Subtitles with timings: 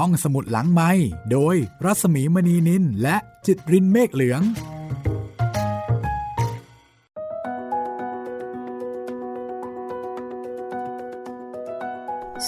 [0.00, 0.90] ห้องสมุดหลังไม้
[1.32, 4.42] โดยรัสมีมณีนินและจิตรินเมฆเหลือง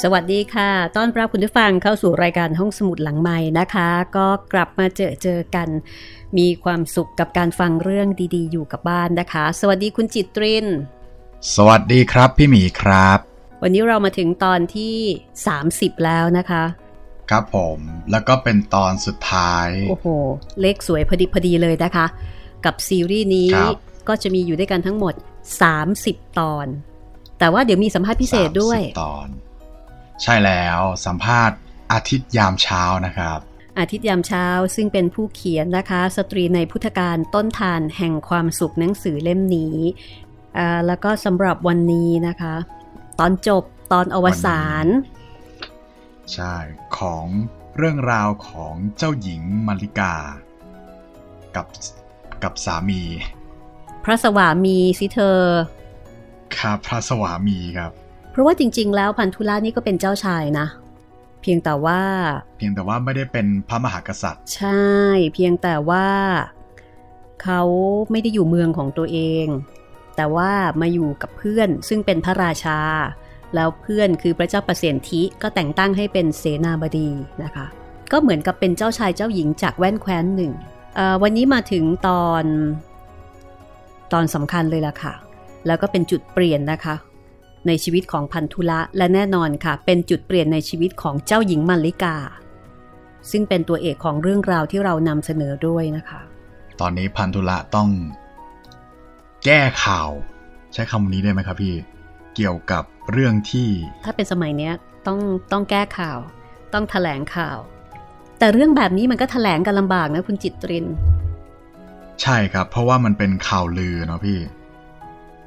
[0.00, 5.68] สวัสดีค่ะ ต้อนรับคุณผู้ฟังเข้าสู่รายการห้องสมุดหลังไม้นะคะ ก็กลับมาเจอเจอกัน
[6.38, 10.66] มีความสุขกับการฟังเรื่องดีๆ อยู่กับบ้านนะคะ สวัสดีคุณจิตริน
[11.54, 13.18] สวัสดีครับพี่หมีครับ
[13.62, 14.96] วันนี้เรามาถึงตอนที่
[15.50, 16.64] 30 แล้วนะคะ
[17.30, 17.78] ครับผม
[18.10, 20.06] แล้วก็เป็นตอนสุดท้าย โอ้โห
[20.60, 22.06] เลขสวยพอดีพอดีเลยนะคะ
[22.64, 25.14] กับซีรีส์นี้ครับก็จะมีอยู่ด้วยกันทั้งหมด
[25.76, 26.66] 30 ตอน
[27.38, 29.26] แต่ว่าเดี๋ยวมีสัมภาษณ์พิเศษด้วย30ตอน
[30.22, 31.56] ใช่แล้วสัมภาษณ์
[31.92, 33.38] อาทิตย์ยามเช้านะครับ
[33.78, 34.46] อาทิตย์ยามเช้า
[34.76, 39.76] ซึ่งเป็นผู้เขียนนะคะ สตรีในพุทธการต้นทานแห่งความสุขหนังสือเล่มนี้
[40.58, 42.54] อ่าแล้วก็สำหรับวันนี้นะคะ
[43.20, 44.86] ตอนจบตอนอวสาน
[46.32, 46.54] ใช่
[46.98, 47.26] ของ
[47.76, 50.14] เรื่องราวของเจ้าหญิงมาริกา
[51.56, 51.66] กับ
[52.42, 53.02] กับสามี
[54.04, 55.40] พระสวามีสิเธอ
[56.56, 57.92] ครับพระสวามีครับ
[58.30, 60.66] เพราะว่าจริง ๆ แล้วพันธุลานี่ก็เป็นเจ้าชายนะ
[61.42, 62.00] เพียงแต่ว่า
[62.58, 64.86] เพียงแต่ว่าไม่ได้เป็นพระมหากษัตริย์ ใช่
[65.34, 66.08] เพียงแต่ว่า
[67.42, 67.62] เขา
[68.10, 69.46] ไม่ได้อยู่เมืองของตัวเอง
[70.16, 72.78] แต่ว่ามาอยู่กับเพื่อนซึ่งเป็นพระราชา
[73.54, 77.08] แล้วเพื่อนคือพระเจ้าประเสนทิก็แต่งตั้งให้เป็นเสนาบดี
[77.42, 77.66] นะคะ
[78.12, 80.52] ก็เหมือนกับเป็นเจ้าชายเจ้าหญิงจากแว่นแคว้นหนึ่ง
[81.22, 82.44] วันนี้มาถึงตอน
[84.12, 85.14] ตอนสำคัญเลยล่ะค่ะ
[85.66, 86.94] แล้วก็เป็นจุดเปลี่ยนนะคะ
[87.66, 92.16] ในชีวิตของพันธุละและแน่นอนค่ะ เป็นจุดเปลี่ยนในชีวิตของเจ้าหญิงมัลลิกา
[93.30, 96.20] ซึ่งเป็นตัวเอกของเรื่องราวที่เรานำเสนอด้วยนะคะ
[96.80, 97.88] ตอนนี้พันธุละต้อง
[99.44, 100.10] แก้ข่าว
[100.72, 101.74] ใช้คำนี้ได้ไหมครับพี่
[102.36, 103.68] เกี่ยวกับ เรื่องที่
[104.04, 104.74] ถ้าเป็นสมัยเนี้ย
[105.06, 105.18] ต้อง
[105.52, 106.18] ต้องแก้ข่าว
[106.74, 107.58] ต้องแถลงข่าว
[108.38, 110.86] แต่เรื่องแบบนี้มันก็แถลงกันลำบากนะคุณจิตริน
[112.22, 114.38] ใช่ครับ เพราะว่ามันเป็นข่าวลือเนาะพี่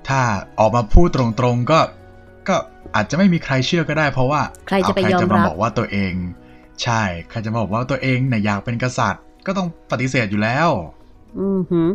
[0.08, 0.22] ถ้า
[0.60, 1.80] ออกมาพูดตรงๆก็
[2.48, 2.56] ก็
[2.96, 6.14] อาจจะไม่มีใครเชื่อก็ได้ เพราะว่าใครจะไปเายอมจะมารับบอกว่าตัวเอง
[6.84, 10.70] ใช่ใครจะมาบอกว่าตัวเองเนี่ยอยากเป็นกษัตริย์ ก็ต้องปฏิเสธอยู่แล้ว
[11.40, 11.90] อือหือ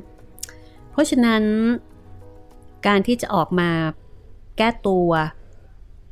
[0.90, 1.42] เพราะฉะนั้น
[2.86, 3.70] การที่จะออกมา
[4.58, 5.08] แก้ตัว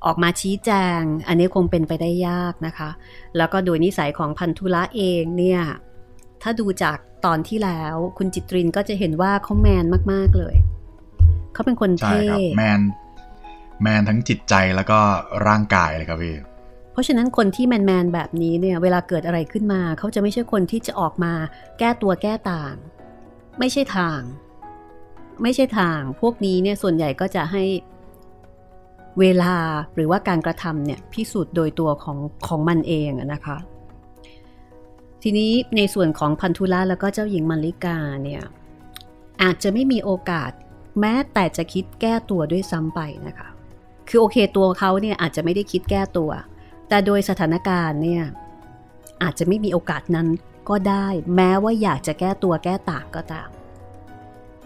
[0.07, 2.91] ออกมาชี้แจง อันนี้คงเป็นไปได้ยากนะคะ
[3.37, 5.61] แล้วก็โดยนิสัยของพันธุละเองเนี่ย
[6.43, 10.57] ถ้าดูจากตอนที่แล้วคุณจิตรินก็จะเห็นว่าเขาแมนมาก ๆเลย
[11.53, 12.81] เขาเป็นคนใช่เท่ครับแมน
[13.83, 14.99] แมนทั้งจิตใจแล้วก็
[15.47, 16.37] ร่างกายเลยครับพี่
[16.93, 21.33] เพราะฉะนั้นคนที่แมนๆแบบนี้เนี่ย เวลาเกิดอะไรขึ้นมา เขาจะไม่ใช่คนที่จะออกมา
[21.79, 22.75] แก้ตัวแก้ต่าง
[23.59, 24.21] ไม่ใช่ทาง
[25.43, 27.65] ไม่ใช่ทาง พวกนี้เนี่ยส่วนใหญ่ก็จะให้
[29.21, 29.55] เวลา
[29.95, 33.57] หรือว่าการกระทำเนี่ยพิสูจน์โดยตัวของของมันเองนะคะ
[35.23, 38.43] ทีนี้ในส่วนของพันธุละแล้วก็เจ้าหญิงมัลลิกาเนี่ย
[39.43, 40.51] อาจจะไม่มีโอกาส
[41.01, 43.49] แม้แต่จะคิดแก้ตัวด้วยซ้ำไปนะคะ
[44.09, 46.31] คือโอเคตัวเขาเนี่ยอาจจะไม่ได้คิดแก้ตัว
[46.89, 48.25] แต่โดยสถานการณ์เนี่ย
[49.23, 50.29] อาจจะไม่มีโอกาสนั้น
[50.69, 53.49] ก็ได้ แม้ว่าอยากจะแก้ตัวแก้ต่างก็ตาม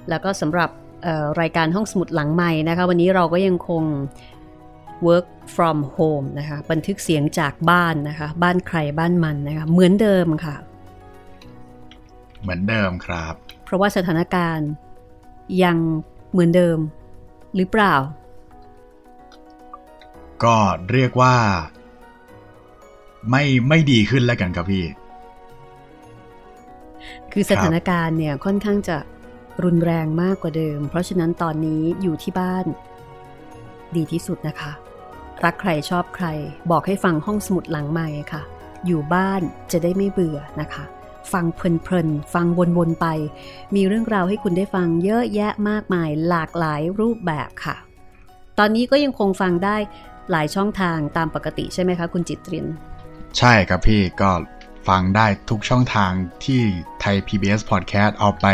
[0.09, 0.71] แล้วก็สำหรับ
[1.41, 3.83] รายการห้องสมุดหลังใหม่นะคะ วันนี้เราก็ยังคง
[5.09, 10.57] work from home นะคะบันทึกเสียงจากบ้านนะคะ บ้านใครบ้านมันนะคะ เหมือนเดิมค่ะ
[12.43, 14.71] เหมือนเดิมครับ เพราะว่าสถานการณ์
[15.63, 15.77] ยัง
[16.31, 16.79] เหมือนเดิม
[17.57, 17.95] หรือเปล่า
[20.45, 20.57] ก็
[20.93, 21.37] เรียกว่า
[23.31, 24.85] ไม่ไม่ดีขึ้นแล้วกันครับพี่
[27.33, 28.97] คือสถานการณ์เนี่ยค่อนข้างจะ
[29.65, 32.67] รุนแรงมากกว่าเดิม เพราะฉะนั้นตอนนี้อยู่ที่บ้าน
[33.97, 34.73] ดีที่สุดนะคะ
[35.45, 36.27] รักใครชอบใคร
[36.71, 38.43] บอกให้ฟังห้องสมุดหลังใหม่ค่ะ
[38.87, 39.43] อยู่บ้าน
[39.73, 40.85] จะได้ไม่เบื่อนะคะ
[41.33, 43.07] ฟังเพลินๆ ฟังวนๆไป
[43.75, 47.77] มีเรื่องราวให้คุณได้ฟังเยอะแยะมากมายหลากหลายรูปแบบค่ะ
[48.59, 49.77] ตอนนี้ก็ยังคงฟังได้
[50.31, 52.67] หลายช่องทางตามปกติใช่ไหมคะคุณจิตริน
[53.39, 54.31] ใช่ครับพี่ก็
[54.89, 56.13] ฟังได้ทุกช่องทาง
[56.45, 56.61] ที่
[57.01, 58.47] ไทย PBS Podcast เอาไป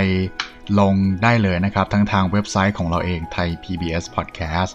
[0.81, 4.73] ลงได้เลยนะครับ ทั้งทางเว็บไซต์ของเราเองไทย PBS Podcast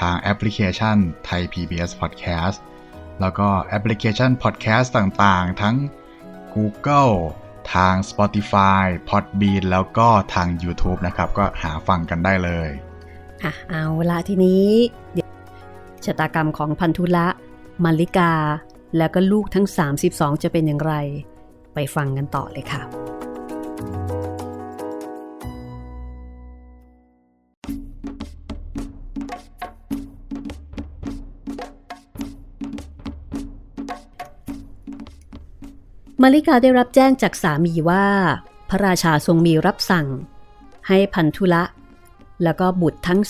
[0.00, 2.58] ทางแอปพลิเคชันไทย PBS Podcast
[3.20, 5.76] แล้วก็แอปพลิเคชัน Podcast ต่างๆ ทั้ง
[6.54, 7.14] Google
[7.74, 12.70] ทาง Spotify Podbean แล้วก็ทาง YouTube นะครับ ก็หาฟังกันได้เลย
[13.44, 14.68] อะ เอาลาทีนี้
[16.04, 17.26] ชะตากรรมของพันธุละ
[17.84, 18.32] มัลลิกา
[18.96, 19.66] แล้วก็ลูกทั้ง
[20.04, 20.94] 32 จะเป็นอย่างไร
[21.74, 24.19] ไปฟังกันต่อเลยค่ะ
[36.22, 38.06] มาริกาได้รับแจ้งจากสามีว่า
[38.68, 40.08] พระราชาทรงมีรับสั่ง
[40.88, 41.62] ให้พันธุละ
[42.44, 43.20] แล้วก็บุตรทั้ง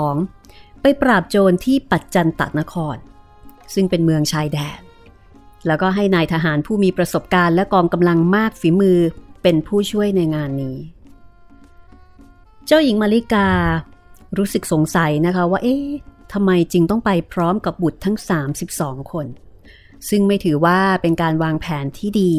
[0.00, 2.96] 32 ไปปราบโจรที่ปัจจันตนคร
[3.74, 4.80] ซึ่งเป็นเมืองชายแดน
[5.66, 8.98] แล้วก็ให้นายทหารผู้มีประสบการณ์และกองกำลังมากฝีมือ
[9.42, 10.76] เป็นผู้ช่วยในงานนี้
[12.66, 13.48] เจ้าหญิงมาริกา
[14.38, 15.86] รู้สึกสงสัยนะคะว่าเอ๊ะ
[16.32, 18.16] ทำไมจึงต้องไปพร้อมกับบุตรทั้ง
[18.62, 19.26] 32 คน
[20.08, 22.32] ซึ่งไม่ถือว่าเป็นการวางแผนที่ดี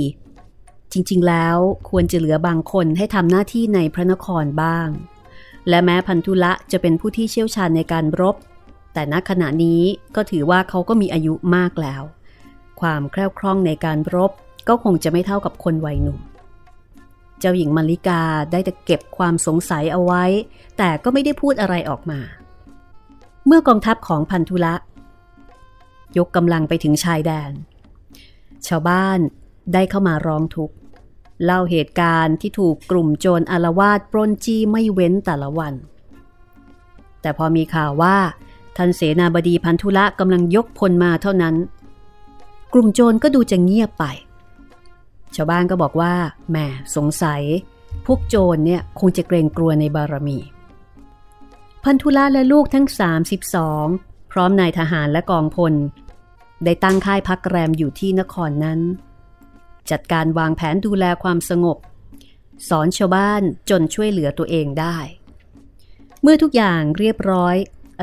[0.91, 1.57] จริงๆ แล้ว
[1.89, 4.87] ควรจะเหลือบางคนให้ทำหน้าที่ในพระนครบ้าง
[5.69, 8.35] และแม้พันธุละจะเป็นผู้ที่เชี่ยวชาญในการรบ
[8.93, 9.81] แต่ณขณะนี้
[10.15, 12.03] ก็ถือว่าเขาก็มีอายุมากแล้ว
[12.81, 14.31] ความแคล่วคล่องในการรบ
[14.67, 16.19] ก็คงจะไม่เท่ากับคนวัยหนุ่ม
[17.39, 18.21] เจ้าหญิงมาริกา
[18.51, 20.23] ได้แต่เก็บความสงสัยเอาไว้
[20.77, 22.19] แต่ก็ไม่ได้พูดอะไรออกมา
[23.45, 24.73] เมื่อกองทัพของพันธุละ
[26.17, 27.51] ยกกำลังไปถึงชายแดน
[28.67, 29.19] ชาวบ้าน
[29.73, 30.75] ได้เข้ามาร้องทุกข์
[31.45, 35.73] เล่าเหตุการณ์ที่ถูกกลุ่มโจรอารวาสปล้นจี้ไม่เว้นแต่ละวัน
[37.21, 38.17] แต่พอมีข่าวว่า
[38.77, 41.55] ท่านเสนาบดีพันธุละกำลังยกพลมาเท่านั้น
[42.73, 44.05] กลุ่มโจรก็ดูจะเงียบไป
[45.35, 46.13] ชาวบ้านก็บอกว่า
[46.49, 46.57] แหม
[46.95, 47.41] สงสัย
[48.05, 50.39] พวกโจรเนี่ยคงจะเกรงกลัวในบารมี
[51.83, 52.87] พันธุละและลูกทั้ง
[53.59, 55.73] 32 พร้อมนายทหารและกองพล
[56.63, 58.79] ได้ตั้งค่ายพักแรมอยู่ที่นครนั้น
[59.91, 61.77] จัดการวางแผนดูแลความสงบ
[62.69, 64.97] สอนชาวบ้านจนช่วยเหลือตัวเองได้
[66.21, 67.55] เมื่อทุกอย่างเรียบร้อย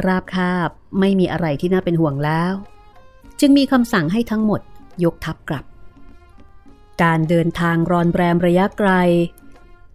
[0.06, 0.68] ราบคาบ
[1.00, 2.52] ไม่มีอะไรที่น่าเป็นห่วงแล้ว
[3.40, 4.60] จึงมีคำสั่งให้ทั้งหมด
[5.04, 5.64] ยกทัพกลับ
[7.02, 8.90] การเดินทางรอนแรมระยะไกล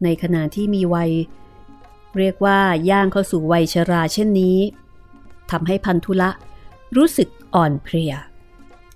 [0.04, 1.12] ในขณะที่มีวัย
[2.18, 4.58] เรียกว่าย่างเข้าสู่วัยชราเช่นนี้
[5.52, 6.30] ทำให้พันธุละ
[6.98, 8.14] รู้สึกอ่อนเพลีย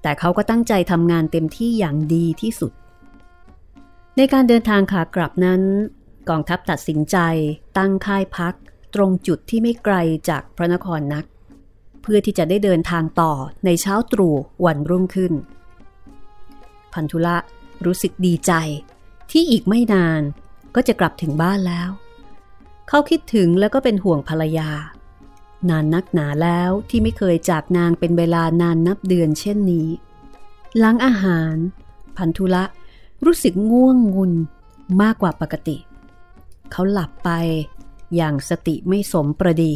[0.07, 2.71] แต่เขาก็ตั้งใจทำงานเต็มที่อย่างดีที่สุด
[4.17, 5.61] ในการเดินทางขากลับนั้น
[6.29, 7.17] กองทัพตัดสินใจ
[7.77, 8.53] ตั้งค่ายพัก
[8.95, 9.95] ตรงจุดที่ไม่ไกล
[10.29, 11.25] จากพระนครนัก
[12.01, 13.33] เพื่อที่จะได้เดินทางต่อ
[13.65, 15.33] ในเช้าตรู่วันรุ่งขึ้น
[16.93, 17.37] พันธุละ
[17.85, 18.51] รู้สึกดีใจ
[19.31, 20.21] ที่อีกไม่นาน
[20.75, 21.89] ก็จะกลับถึงบ้านแล้ว
[22.89, 24.69] เขาคิดถึงแล้วก็เป็นห่วงภรรยา
[25.69, 29.87] นานนักหนาแล้วที่ไม่เคยจากนางเป็นเวลานานนับเดือนเช่นนี้
[30.77, 31.55] หลังอาหาร
[32.17, 32.63] พันธุละ
[33.25, 34.33] รู้สึกง่วงงุน
[35.01, 35.77] มากกว่าปกติ
[36.71, 37.29] เขาหลับไป
[38.15, 39.73] อย่างสติไม่สมประดี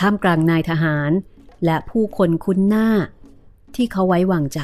[0.00, 1.10] ท่ามกลางนายทหาร
[1.64, 2.88] และผู้คนคุ้นหน้า
[3.74, 4.60] ที่เขาไว้วางใจ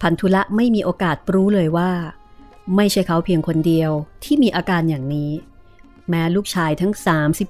[0.00, 1.90] พันธุละไม่มีโอกาสรู้เลยว่า
[2.76, 3.90] ไม่ใช่เขาเพียงคนเดียว
[4.24, 5.32] ที่มีอาการอย่างนี้
[6.08, 6.92] แม้ลูกชายทั้ง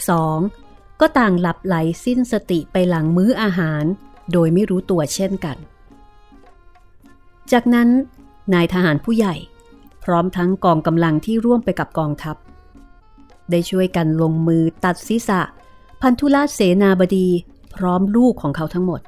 [0.09, 0.70] 32
[1.01, 1.75] ก็ต่างหลับไหล
[2.05, 3.85] สิ้นสติไปหลังมื้ออาหาร
[4.33, 5.57] โดยไม่รู้ตัวเช่นกัน
[7.53, 7.89] จากนั้น
[8.55, 9.35] นายทหารผู้ใหญ่
[10.05, 12.37] พร้อมทั้งกองกำลังที่ร่วมไปกับกองทัพ
[13.51, 15.41] ได้ช่วยกันลงมือตัดศีรษะ
[16.01, 17.29] พันธุลาเสนาบดี
[17.75, 19.01] พร้อมลูกของเขาทั้งหมด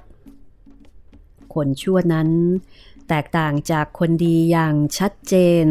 [1.55, 2.29] คนชั่วนั้น
[3.09, 5.65] แตกต่างจากคนดีอย่างชัดเจน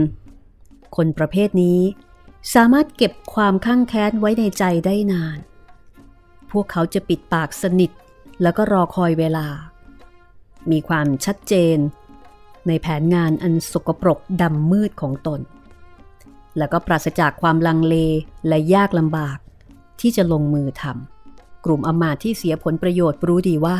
[0.95, 1.79] คนประเภทนี้
[2.53, 5.37] สามารถเก็บความข้างแค้นไว้ในใจได้นาน
[6.51, 7.91] พวกเขาจะปิดปากสนิท
[8.41, 9.47] แล้วก็รอคอยเวลา
[10.71, 11.77] มีความชัดเจน
[12.67, 15.41] ในแผนงานอันสกปรกดำมืดของตน
[16.57, 17.95] แล้วก็ปราศจากความลังเล
[18.47, 19.37] และยากลำบาก
[20.01, 23.79] ที่จะลงมือทำกลุ่มอมาตที่เสียผลประโยชน์รู้ดีว่า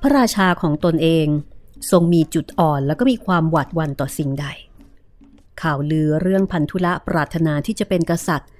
[0.00, 1.26] พระราชาของตนเอง
[1.90, 4.46] ทรงมีจุดอ่อนแล้วก็มีความหวาดวันต่อสิ่งใด
[5.62, 8.50] ข่าวลือเรื่องพันธุละปรารถนาที่จะเป็นกษัตริย์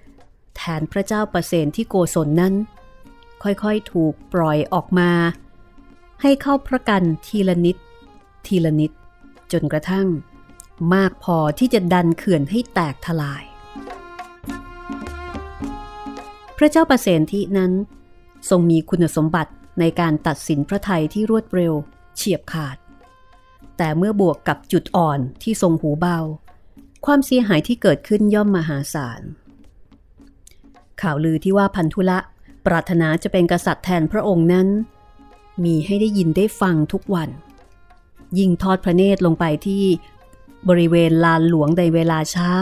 [0.56, 2.54] แทนพระเจ้าประเสนที่โกศลนั้น
[3.42, 5.10] ค่อยๆถูกปล่อยออกมา
[6.22, 7.76] ให้เข้าประกันทีละนิด
[8.46, 8.92] ทีละนิด
[9.52, 10.08] จนกระทั่ง
[10.94, 13.44] มากพอที่จะดันเขื่อนให้แตกทลาย
[16.56, 17.72] พระเจ้าประเสนที่นั้น
[18.50, 21.72] ทรงมีคุณสมบัติในการตัดสินพระไทยที่รวดเร็ว
[22.16, 22.76] เฉียบขาด
[23.76, 26.18] แต่เมื่อบวกกับจุดอ่อนที่ทรงหูเบา
[27.06, 29.20] ความเสียหายที่เกิดขึ้นย่อมมหาศาล
[31.02, 32.18] ข่าวลือที่ว่าพันธุละ
[32.66, 34.68] ปรารถนาจะเป็นกษัตริย์แทนพระองค์นั้น
[35.64, 37.28] มีให้ได้ยินได้ฟังทุกวัน
[38.38, 39.84] ยิ่งทอดพระเนตรลงไปที่
[40.68, 42.52] บริเวณลานหลวงในเวลาเช้า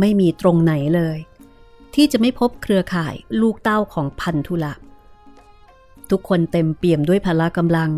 [0.00, 1.18] ไม่มีตรงไหนเลย
[1.94, 4.74] ที่จะไม่พบเครือข่ายลูกเต้าของพันธุละ
[6.10, 7.90] ทุกคนเต็มเปี่ยมด้วยพละกำลัง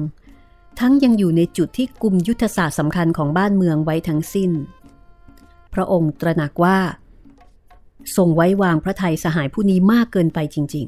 [0.80, 4.50] ทั้งยังอยู่ในจุดที่กลุ่มยุทธศาสตร์สำคัญของบ้านเมืองไว้ทั้งสิ้น
[5.74, 6.78] พระองค์ตระหนักว่า
[8.16, 10.86] ทรงไว้วางพระไทยสหายผู้นี้มากเกินไปจริง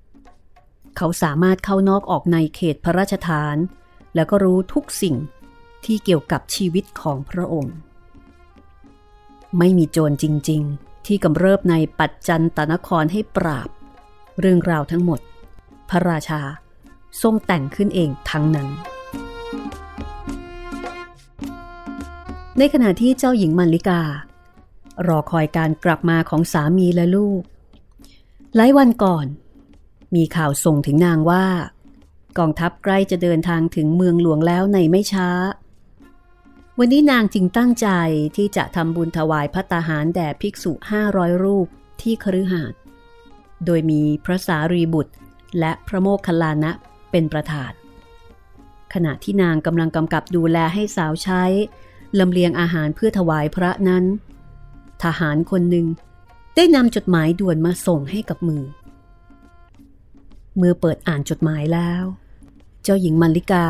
[0.00, 3.56] ๆ เขาสามารถเข้านอกออกในเขตพระราชฐาน
[4.14, 5.16] แล้วก็รู้ทุกสิ่ง
[5.84, 7.76] ที่เกี่ยวกับชีวิตของพระองค์
[9.58, 13.68] ไม่มีโจรจริง ๆ ที่กำเริบในปัจจันตนครให้ปราบ
[14.40, 15.20] เรื่องราวทั้งหมด
[15.90, 16.40] พระราชา
[17.22, 18.68] ทรงแต่งขึ้นเองทั้งนั้น
[22.58, 24.00] ในขณะที่เจ้าหญิงมัลลิกา
[25.08, 27.42] รอคอยการกลับมาของสามีและลูก
[28.56, 29.26] หลายวันก่อน
[30.14, 31.46] มีข่าวส่งถึงนางว่า
[32.38, 35.28] กองทัพใกล้จะเดินทางถึงเมืองหลวงแล้วในไม่ช้า
[36.78, 37.88] วันนี้นางจึงตั้งใจ
[38.36, 41.66] ที่จะทำบุญถวายพัตตาหารแด่ภิกษุห้าร้อยรูป
[42.02, 42.78] ที่คฤหาสน์
[43.66, 45.12] โดยมีพระสารีบุตร
[45.60, 46.72] และพระโมคคัลลานะ
[47.10, 47.72] เป็นประธาน
[48.94, 51.42] ขณะที่นางกำลังกำกับดูแลให้สาวใช้
[52.18, 54.04] ลำเลียงอาหารเพื่อถวายพระนั้น
[55.04, 55.86] ทหารคนหนึ่ง
[56.56, 58.64] ได้นำจดหมายด่วนมาส่งให้กับมือ
[60.56, 62.04] เมื่อเปิดอ่านจดหมายแล้ว
[62.82, 63.66] เจ้าหญิงมัลลิกา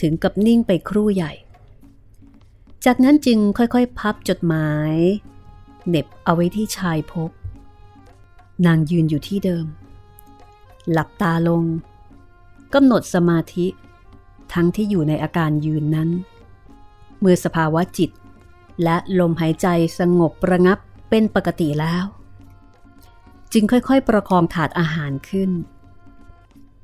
[0.00, 1.32] ถึงกับนิ่งไปครู่ใหญ่
[2.84, 4.94] จากนั้นจึงค่อยๆ พับจดหมาย
[5.88, 7.30] เหน็บเอาไว้ที่ชายพก
[8.66, 9.66] นางยืนอยู่ที่เดิม
[10.90, 11.64] หลับตาลง
[12.74, 13.66] กำหนดสมาธิ
[14.52, 16.10] ทั้งที่อยู่ในอาการยืนนั้น
[17.20, 18.10] เมื่อสภาวะจิต
[18.84, 19.66] และลมหายใจ
[19.98, 20.78] สงบประงับ
[21.10, 22.04] เป็นปกติแล้ว
[23.52, 25.50] จึงค่อยๆประคองถาดอาหารขึ้น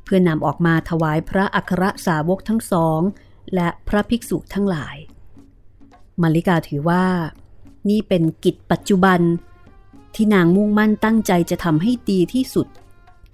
[0.05, 3.01] เพื่อนำออกมาถวายพระอัครสาวกทั้งสอง
[3.55, 4.97] และพระภิกษุทั้งหลาย
[6.23, 7.05] มาริกาถือว่า
[7.89, 9.21] นี่เป็นกิจปัจจุบัน
[10.15, 12.67] ที่นางมุ่งมั่นตั้งใจจะทำให้ดีที่สุด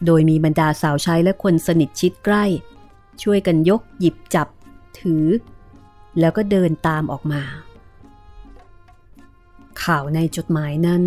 [0.07, 2.45] โดยมีบรรดาสาวใช้และคนสนิทชิดใกล้
[3.23, 4.49] ช่วยกันยกหยิบจับ
[5.00, 5.26] ถือ
[6.21, 7.43] แล้วก็เดินตามออกมา
[9.85, 11.05] ข่าวในจดหมายนั้น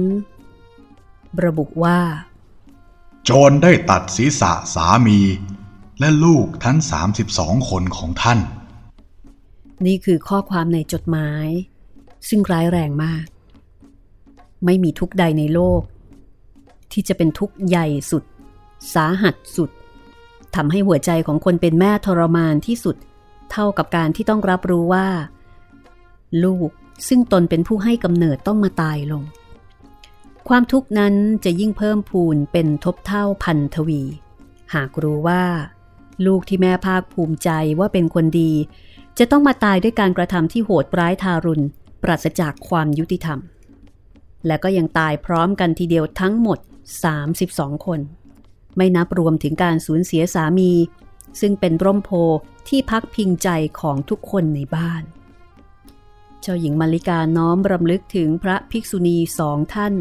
[1.45, 1.99] ระบุว่า
[3.23, 5.19] โจรได้ตัดศีรษะสามี
[5.99, 6.77] และลูกทั้ง
[7.23, 8.39] 32 คนของท่าน
[9.85, 11.47] นี่คือข้อความในจดหมาย
[12.27, 13.25] ซึ่งร้ายแรงมาก
[14.65, 15.81] ไม่มีทุกใดในโลก
[16.91, 18.23] ที่จะเป็นทุกข์ใหญ่สุด
[18.93, 19.69] สาหัสสุด
[20.55, 22.95] ทำให้หัวใจของคนเป็นแม่ทรมานที่สุด
[23.51, 25.07] เท่ากับการที่ต้องรับรู้ว่า
[26.43, 26.69] ลูก
[27.07, 29.23] ซึ่งตนเป็นผู้ให้กำเนิดต้องมาตายลง
[30.47, 31.13] ความทุกข์นั้น
[31.45, 34.01] จะยิ่งเพิ่มพูนเป็นทบเท่าพันทวี
[34.73, 35.43] หากรู้ว่า
[36.25, 38.51] ลูกที่แม่ภาคภูมิใจว่าเป็นคนดี
[39.19, 41.65] จะต้องมาตายด้วยการกระทำที่โหดร้ายทารุณ
[42.03, 43.39] ปราศจากความยุติธรรม
[44.47, 46.59] และก็ยังตายพร้อมกันทีเดียวทั้งหมด
[47.21, 47.99] 32 คน
[48.77, 50.71] ไม่นับรวมถึงการสูญเสียสามี
[51.41, 52.11] ซึ่งเป็นร่มโพ
[52.67, 55.03] ที่พักพิงใจของทุกคนในบ้าน
[56.43, 59.93] เจ้าหญิงมาริกาน้อมรำลึกถึงพระภิกษุณีสองท่าน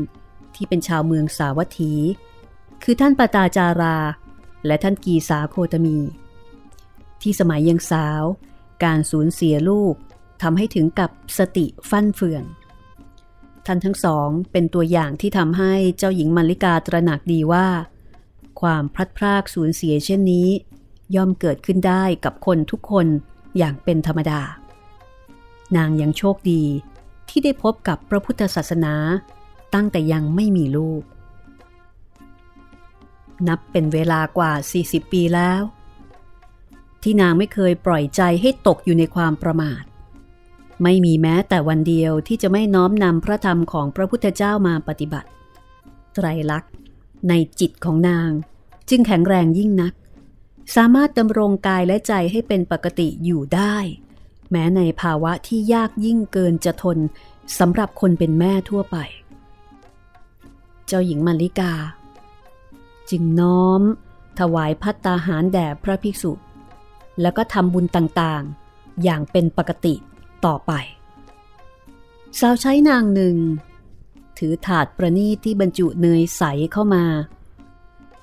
[0.55, 1.93] ที่เป็นชาวเมืองสาวัตถี
[2.83, 3.99] คือท่านปตาจารา
[4.67, 5.99] และท่านกีสาโคตมี
[7.23, 8.23] ที่สมัยยังสาว
[8.85, 9.95] การสูญเสียลูก
[10.43, 12.45] ทำให้ถึงกับสติฟั่นเฟือน
[13.67, 17.69] ท่านทั้งสองเป็นตัวอย่างที่ทำให้เจ้าหญิงมาริกาตระหนักดีว่า
[18.61, 20.49] ความพลัดพรากสูญเสียเช่นนี้
[21.15, 23.07] ย่อมเกิดขึ้นได้กับคนทุกคน
[23.59, 24.41] อย่างเป็นธรรมดา
[25.77, 26.63] นางยังโชคดี
[27.29, 28.95] ที่ได้พบกับพระพุทธศาสนา
[29.75, 31.03] ตั้งแต่ยังไม่มีลูก
[33.49, 34.53] นับเป็นเวลากว่า
[34.83, 35.63] 40 ปีแล้ว
[37.03, 39.83] ที่นางไม่เคยปล่อยใจให้ตกอยู่ในความประมาท
[40.83, 45.29] ไม่มีแม้แต่วันเดียวที่จะไม่น้อมนำพระธรรมของพระพุทธเจ้ามาปฏิบัติ
[46.15, 46.73] ไตรลักษณ์
[47.29, 48.31] ในจิตของนาง
[48.89, 49.95] จึงแข็งแรงยิ่งนัก
[50.77, 53.77] สามารถดำรงกายและใจให้เป็นปกติอยู่ได้
[54.53, 56.99] แม้ในภาวะที่ยากยิ่งเกินจะทน
[57.59, 58.97] สำหรับคนเป็นแม่ทั่วไป
[60.87, 61.73] เจ้าหญิงมาริกา
[63.11, 63.83] จึงน้อม
[64.39, 66.33] ถวายพัตตาหารแด่พระภิกษุ
[67.21, 69.95] แล้วก็ทำบุญต่างๆ อย่างเป็นปกติ
[70.45, 70.73] ต่อไป
[72.39, 73.37] สาวใช้นางหนึ่ง
[74.39, 76.43] ถือถาดประนีที่บรรจุเนยใส
[76.73, 77.05] เข้ามา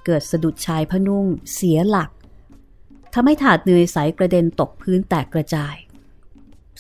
[0.05, 2.09] เกิดสะดุดชายพนุ่งเสียหลัก
[3.13, 5.75] ทำให้ถาดเนยใสกระเด็นตกพื้นแตกกระจาย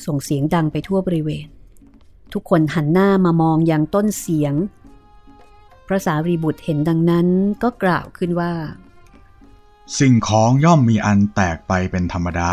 [0.05, 1.47] ส่งเสียงดังไปทั่วบริเวณ
[2.33, 4.53] ทุกคนหันหน้ามามองอย่างต้นเสียง
[5.87, 7.27] พระสารีบุตรเห็นดังนั้น
[7.63, 8.53] ก็กล่าวขึ้นว่า
[9.99, 12.51] สิ่งของย่อมมีอันแตกไปเป็นธรรมดา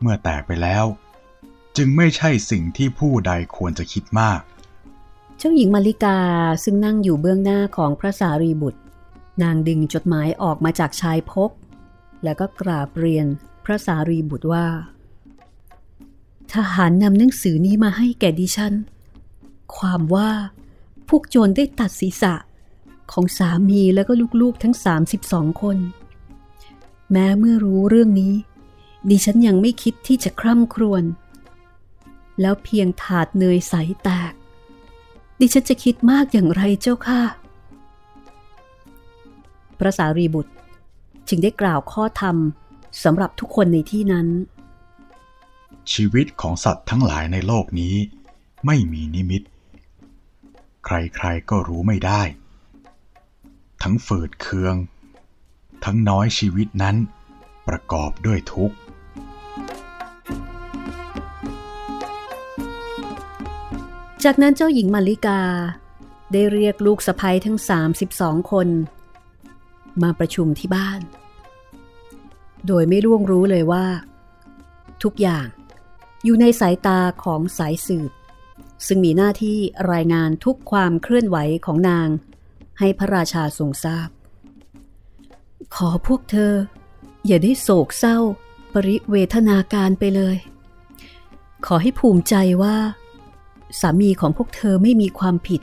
[0.00, 0.84] เมื่อแตกไปแล้ว
[1.76, 4.40] จึงไม่ใช่สิ่งที่ผู้ใดควรจะคิดมาก
[5.38, 6.18] เจ้าหญิงมาริกา
[6.64, 8.80] ซึ่งนั่งอยู่เบื้องหน้าของพระสารีบุตร
[9.42, 11.50] นางดึงจดหมายออกมาจากชายพก
[12.24, 13.26] แล้วก็กราบเรียน
[13.64, 14.66] พระสารีบุตรว่า
[16.54, 18.74] ทหารนำหนังสือนี้มาให้แก่ดิฉัน
[19.76, 20.30] ความว่า
[21.08, 22.34] พวกโจรได้ตัดศีรษะ
[23.12, 24.74] ของสามีแล้วก็ลูกๆทั้ง
[25.14, 25.78] 32 คน
[27.12, 28.34] แม้เมื่อรู้เรื่องนี้
[29.10, 31.04] ดิฉันยังไม่คิดที่จะคร่ำครวญ
[32.40, 34.32] แล้วเพียงถาดเนยใสแตก
[35.40, 37.22] ดิฉันจะคิดมากอย่างไรเจ้าค่ะ
[39.78, 40.52] พระสารีบุตร
[41.28, 42.36] จึงได้กล่าวข้อธรรม
[43.04, 44.26] สำหรับทุกคนในที่นั้น
[45.92, 47.96] ชีวิตของสัตว์ทั้งหลายในโลกนี้
[48.66, 49.42] ไม่มีนิมิต
[50.84, 52.22] ใครๆก็รู้ไม่ได้
[53.82, 54.76] ทั้งฝืดเคือง
[55.84, 56.96] ทั้งน้อยชีวิตนั้น
[57.68, 58.76] ประกอบด้วยทุกข์
[64.24, 65.40] จากนั้นเจ้าหญิงมาริกา
[66.32, 67.58] ได้เรียกลูกสะพ้ยทั้ง
[68.04, 68.68] 32 คน
[70.02, 71.00] มาประชุมที่บ้าน
[72.66, 73.86] โดยไม่ล่วงรู้เลยว่า
[75.02, 75.46] ทุกอย่าง
[76.24, 78.10] อยู่ในสายตาของสายสืบ
[78.86, 79.58] ซึ่งมีหน้าที่
[79.92, 82.08] รายงานทุกความเคลื่อนไหวของนาง
[82.78, 84.08] ให้พระราชาทรงทราบ
[85.74, 86.54] ขอพวกเธอ
[87.26, 88.18] อย่าได้โศกเศร้า
[88.72, 90.36] ปริเวทนาการไปเลย
[91.66, 92.76] ขอให้ภูมิใจว่า
[93.80, 95.62] สามีของพวกเธอไม่มีความผิด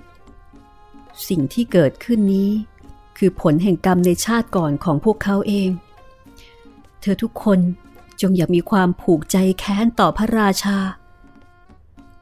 [1.30, 2.52] สิ่งที่เกิดขึ้นนี้
[3.18, 5.70] คือผลแห่งกรรมในชาติก่อนของพวกเขาเอง
[7.02, 7.60] เธอทุกคน
[8.22, 10.78] จงอย่ามีความผูกใจแค้นต่อพระราชา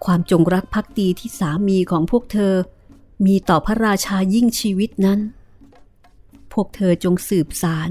[0.05, 2.53] ความจงรักภักดีที่สามีของพวกเธอ
[3.25, 5.19] มีต่อพระราชายิ่งชีวิตนั้น
[6.53, 7.89] พวกเธอจงสืบสาร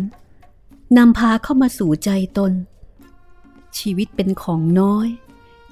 [0.98, 2.52] นำพาเข้ามาสู่ใจตน
[3.78, 5.08] ชีวิตเป็นของน้อย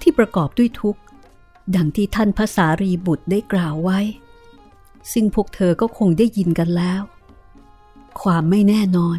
[0.00, 1.00] ที่ประกอบด้วยทุกข์
[1.76, 4.00] ดังที่ท่านพระสารีบุตรได้กล่าวไว้
[5.12, 7.02] ซึ่งพวกเธอก็คงได้ยินกันแล้ว
[8.22, 9.18] ความไม่แน่นอน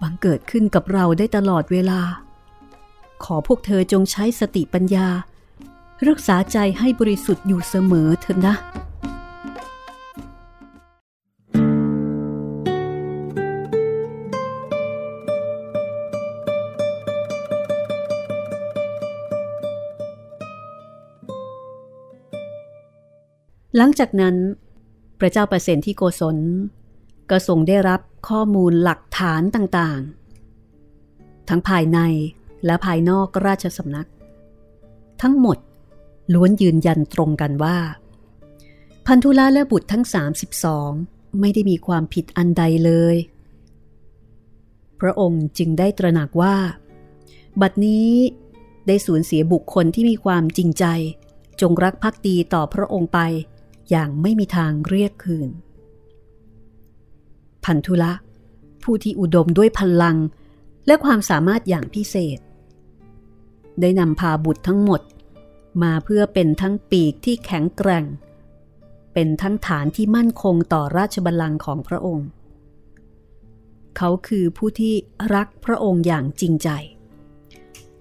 [0.00, 2.00] บังเกิดขึ้นกับเราได้ตลอดเวลา
[3.24, 5.08] ขอพวกเธอจงใช้สติปัญญา
[6.08, 8.56] รักษาใจให้บริสุทธิ์อยู่เสมอเถอะนะ
[23.78, 24.36] หลังจากนั้น
[25.18, 26.36] พระเจ้าประเสนที่โกศล
[27.30, 31.98] ก็ทรงได้รับข้อมูลหลักฐานต่างๆ ทั้งภายใน
[32.66, 34.08] และภายนอกราชสำนัก
[35.22, 35.58] ทั้งหมด
[36.32, 37.76] ล้วนยืนยันตรงกันว่า
[39.06, 40.04] พันธุลาและบุตรทั้ง
[40.72, 43.16] 32 ไม่ได้มีความผิดอันใดเลย
[45.00, 46.56] พระองค์จึงได้ตระหนักว่า
[47.60, 48.10] บัดนี้
[48.86, 50.84] ได้สูญเสียบุคคลที่มีความจริงใจ
[51.60, 53.18] จงรักภักดีต่อพระองค์ไป
[53.90, 55.48] อย่างไม่มีทางเรียกคืน
[57.64, 58.12] พันธุละ
[58.82, 60.16] ผู้ที่อุดมด้วยพลัง
[60.86, 62.38] และความสามารถอย่างพิเศษ
[63.80, 65.00] ได้นำพาบุตรทั้งหมด
[65.82, 68.04] มาเพื่อเป็นทั้งปีกที่แข็งแกร่ง
[69.12, 72.28] เป็นทั้งฐานที่มั่นคงต่อราชบัลลังก์ของพระองค์
[73.96, 74.94] เขาคือผู้ที่
[75.34, 76.68] รักพระองค์อย่างจริงใจ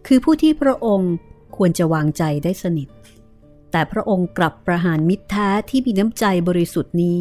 [0.07, 1.13] คือผู้ที่พระองค์
[1.55, 2.89] ควรจะวางใจได้สนิท
[3.71, 7.19] แต่พระองค์กลับประหารมิตรแท้ที่มีน้ำใจบริสุทธิ์นี้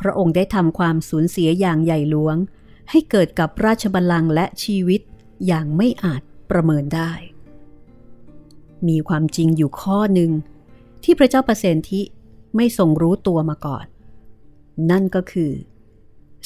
[0.00, 2.36] พระองค์ได้ทำความสูญเสียอย่างใหญ่หลวง
[2.90, 5.00] ให้เกิดกับราชบัลลังก์และชีวิต
[5.46, 6.22] อย่างไม่อาจ
[6.54, 7.12] ประเมินได้
[8.88, 10.30] มีความจริงอยู่ข้อหนึ่ง
[11.04, 12.00] ที่พระเจ้าประเสนทิ
[12.56, 13.86] ไม่ทรงรู้ตัวมาก่อน
[14.90, 15.52] นั่นก็คือ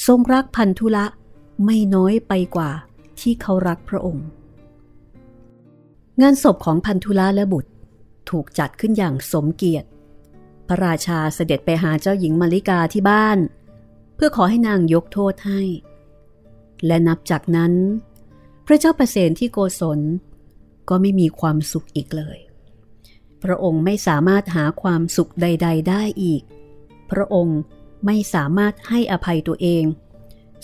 [0.07, 1.05] ทรงรักพันธุละ
[1.65, 2.71] ไม่น้อยไปกว่า
[3.19, 4.27] ที่เขารักพระองค์
[6.21, 7.71] งานศพของพันธุละและบุตร
[8.29, 9.87] ถูกจัดขึ้นอย่างสมเกียรติ
[10.67, 13.37] พระราชาเสด็จไปหาเจ้าหญิงมาริกาที่บ้าน
[14.15, 15.61] เพื่อขอให้นางยกโทษให้
[16.85, 17.73] และนับจากนั้น
[18.71, 19.99] พระเจ้าประเสนที่โกศล
[20.89, 22.37] ก็ไม่มีความสุขอีกเลย
[23.43, 26.41] พระองค์ไม่สามารถหาความสุขใด ๆ ได้อีก
[27.11, 27.59] พระองค์
[28.05, 29.83] ไม่สามารถให้อภัยตัวเอง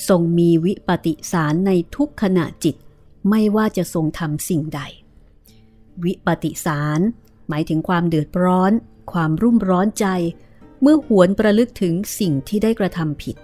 [0.09, 2.75] ทรงมีวิปฏิสารในทุกขณะจิต
[3.29, 4.81] ไม่ว่าจะทรงทำสิ่งใด
[6.03, 6.99] วิปฏิสาร
[7.49, 8.71] หมายถึงความเดือดร้อน
[9.11, 10.05] ความรุ่มร้อนใจ
[10.81, 13.35] เมื่อหวนประลึกถึงสิ่งที่ได้กระทำผิด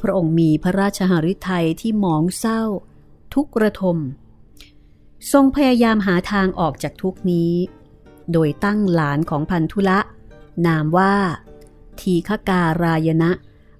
[0.00, 2.62] พระองค์มีพระราชหฤทัยที่หมองเศร้า
[3.34, 3.96] ทุกระทม
[5.32, 7.52] ทรงพยายามหาทางออกจากทุกนี้
[8.32, 9.98] โดยตั้งหลานของพันธุละ
[10.66, 11.14] นามว่า
[12.00, 13.30] ทีฆการายณะ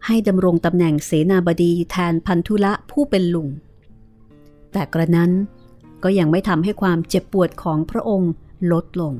[0.06, 3.48] ให้ดำรงตำแหน่งเสนาบดีแทนพันธุละผู้เป็นลุง
[4.72, 5.30] แต่กระนั้น
[6.02, 8.32] ก็ยังไม่ทำให้ความเจ็บปวดของพระองค์
[8.72, 9.14] ลดลง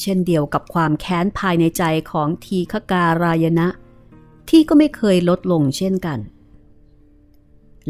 [0.00, 3.68] เช่นเดียวกับความแค้นภายในใจของทีฆการายณะ
[4.50, 6.18] ที่ก็ไม่เคยลดลงเช่นกัน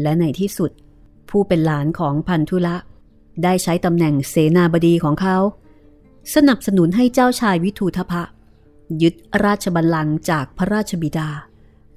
[0.01, 0.71] และในที่สุด
[1.31, 2.75] ผู้เป็นหลานของพันธุละ
[3.43, 5.37] ได้ใช้ตำแหน่งเสนาบดีของเขา
[6.35, 8.23] สนับสนุนให้เจ้าชายวิทูทพะ
[9.01, 9.15] ยึด
[9.45, 11.29] ราชบัลลังก์จากพระราชบิดา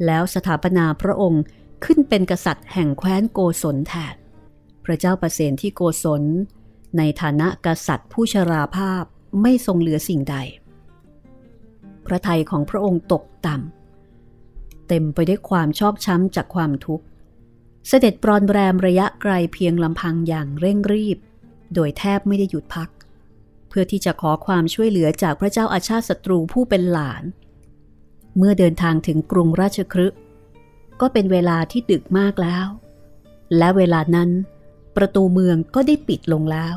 [0.07, 1.43] แล้วสถาปนาพระองค์
[1.85, 4.15] ขึ้นเป็นกษัตริย์แห่งแคว้นโกศลแทน
[4.85, 6.23] พระเจ้าประเสนที่โกศล
[6.99, 9.05] ในฐานะกษัตริย์ผู้ชราภาพ
[9.43, 10.37] ไม่ทรงเหลือสิ่งใด
[12.07, 17.05] พระทัยของพระองค์ตกต่ำเต็มไปด้วยความชอบช้ำจากความทุกข์
[17.89, 21.19] เสด็จปรอนแรมระยะไกลเพียงลำพังอย่างเร่งรีบ
[21.75, 22.91] โดยแทบไม่ได้หยุดพัก
[23.69, 27.23] เพื่อที่จะขอความช่วยเหลือจากพระเจ้าอาชาติศัตรูผู้เป็นหลาน
[28.37, 30.09] เมื่อเดินทางถึงกรุงราชครึ
[31.01, 32.67] ก็เป็นเวลาที่ดึกมากแล้ว
[33.57, 34.31] และเวลานั้น
[34.97, 36.75] ประตูเมืองก็ได้ปิดลงแล้ว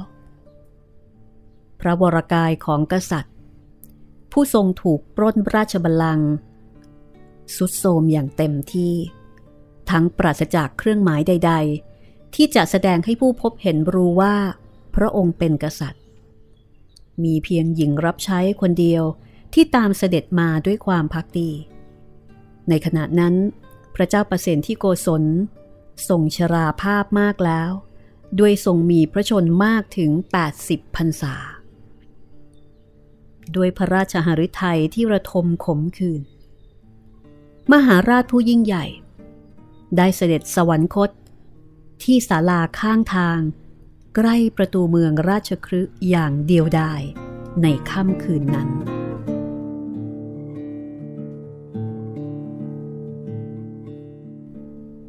[1.80, 3.36] พระวรกายของกษัตริย์
[4.32, 6.30] ผู้ทรงถูกปล้นราชบัลลังก์
[7.56, 8.94] สุดโทมอย่างเต็มที่
[9.92, 11.54] ทั้งปราศจากเครื่องหมายใด
[11.94, 14.36] ๆ ที่จะแสดงให้ผู้พบเห็นรู้ว่า
[14.96, 16.04] พระองค์เป็นกษัตริย์
[17.24, 19.04] มีเพียงหญิงรับใช้คนเดียว
[19.54, 21.52] ที่ตามเสด็จมาด้วยความพักดี
[22.70, 23.36] ในขณะนั้น
[23.96, 25.24] พระเจ้าประเสนที่โกศล
[26.10, 27.72] ทรงชราภาพมากแล้ว
[28.40, 30.12] ด้วยทรงมีพระชนมากถึง
[30.54, 31.36] 80พรรษา
[33.56, 36.22] ด้วยพระราชหฤทัยที่ระทมขมขื่น
[37.74, 38.86] มหาราชผู้ยิ่งใหญ่
[39.98, 41.10] ได้เสด็จสวรรคต
[42.04, 43.40] ที่ศาลาข้างทาง
[44.16, 47.02] ใกล้ประตูเมืองราชครึอย่างเดียวดาย
[47.62, 48.70] ในค่ำคืนนั้น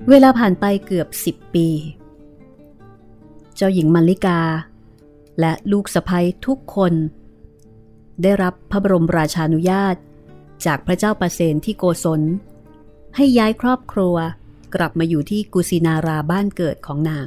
[0.09, 1.69] เวลาผ่านไปเกือบสิบปี
[3.57, 4.41] เจ้าหญิงมัลลิกา
[5.41, 6.95] และลูกสะใภ้ทุกคน
[8.23, 9.97] ได้รับพระบรมราชานุญาต
[10.67, 12.23] จากพระเจ้าประเสนที่โกศล
[13.17, 14.17] ให้ย้ายครอบครัว
[14.74, 17.26] กลับมาอยู่ที่กุสินาราบ้านเกิดของนาง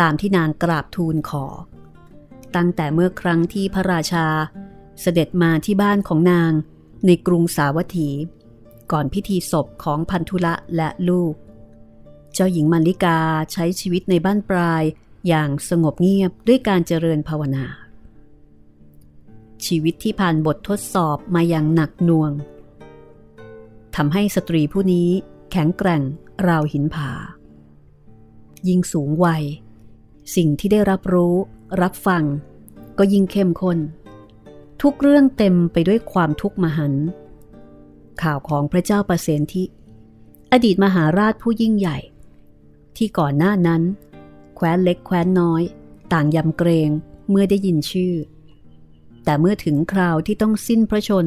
[0.00, 1.46] ตามที่นางกราบทูลขอ
[2.56, 4.26] ตั้งแต่เมื่อครั้งที่พระราชา
[5.00, 6.52] เสด็จมาที่บ้านของนาง
[7.06, 8.10] ในกรุงสาวัตถี
[8.92, 11.34] ก่อนพิธีศพของพันธุละและลูก
[12.34, 13.18] เจ้าหญิงมัลลิกา
[13.52, 14.82] ใช้ชีวิตในบ้านปลาย
[15.28, 17.66] อย่างสงบเงียบด้วยการเจริญภาวนา
[19.66, 22.32] ชีวิตที่ผ่านบททดสอบมาอย่างหนักหน่วง
[23.96, 25.10] ทำให้สตรีผู้นี้
[25.56, 26.02] แข็งแกร่ง
[26.48, 27.10] ราวหินผา
[28.68, 29.44] ยิ่งสูงวัย
[30.36, 31.34] สิ่งที่ได้รับรู้
[31.82, 32.24] รับฟัง
[32.98, 33.78] ก็ยิ่งเข้มข้น
[34.82, 36.94] ทุกเรื่องเต็มไปด้วยความทุกข์มหัน
[38.22, 39.66] ข่าวของพระเจ้าประเสนที่
[40.52, 41.98] อดีตมหาราชผู้ยิ่งใหญ่
[42.96, 43.82] ที่ก่อนหน้านั้น
[44.54, 45.62] แคว้นเล็กแคว้นน้อย
[46.12, 46.90] ต่างยำเกรง
[47.30, 48.14] เมื่อได้ยินชื่อ
[49.24, 51.26] แต่เมื่อถึงคราวที่ต้องสิ้นพระชน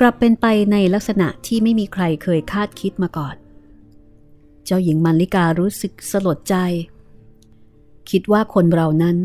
[0.00, 3.36] กลับเป็นไปในลักษณะที่ไม่มีใครเคยคาดคิดมาก่อน
[4.64, 6.56] เจ้าหญิงมัลลิการู้สึกสลดใจ
[8.10, 9.16] คิดว่าคนเรานั้น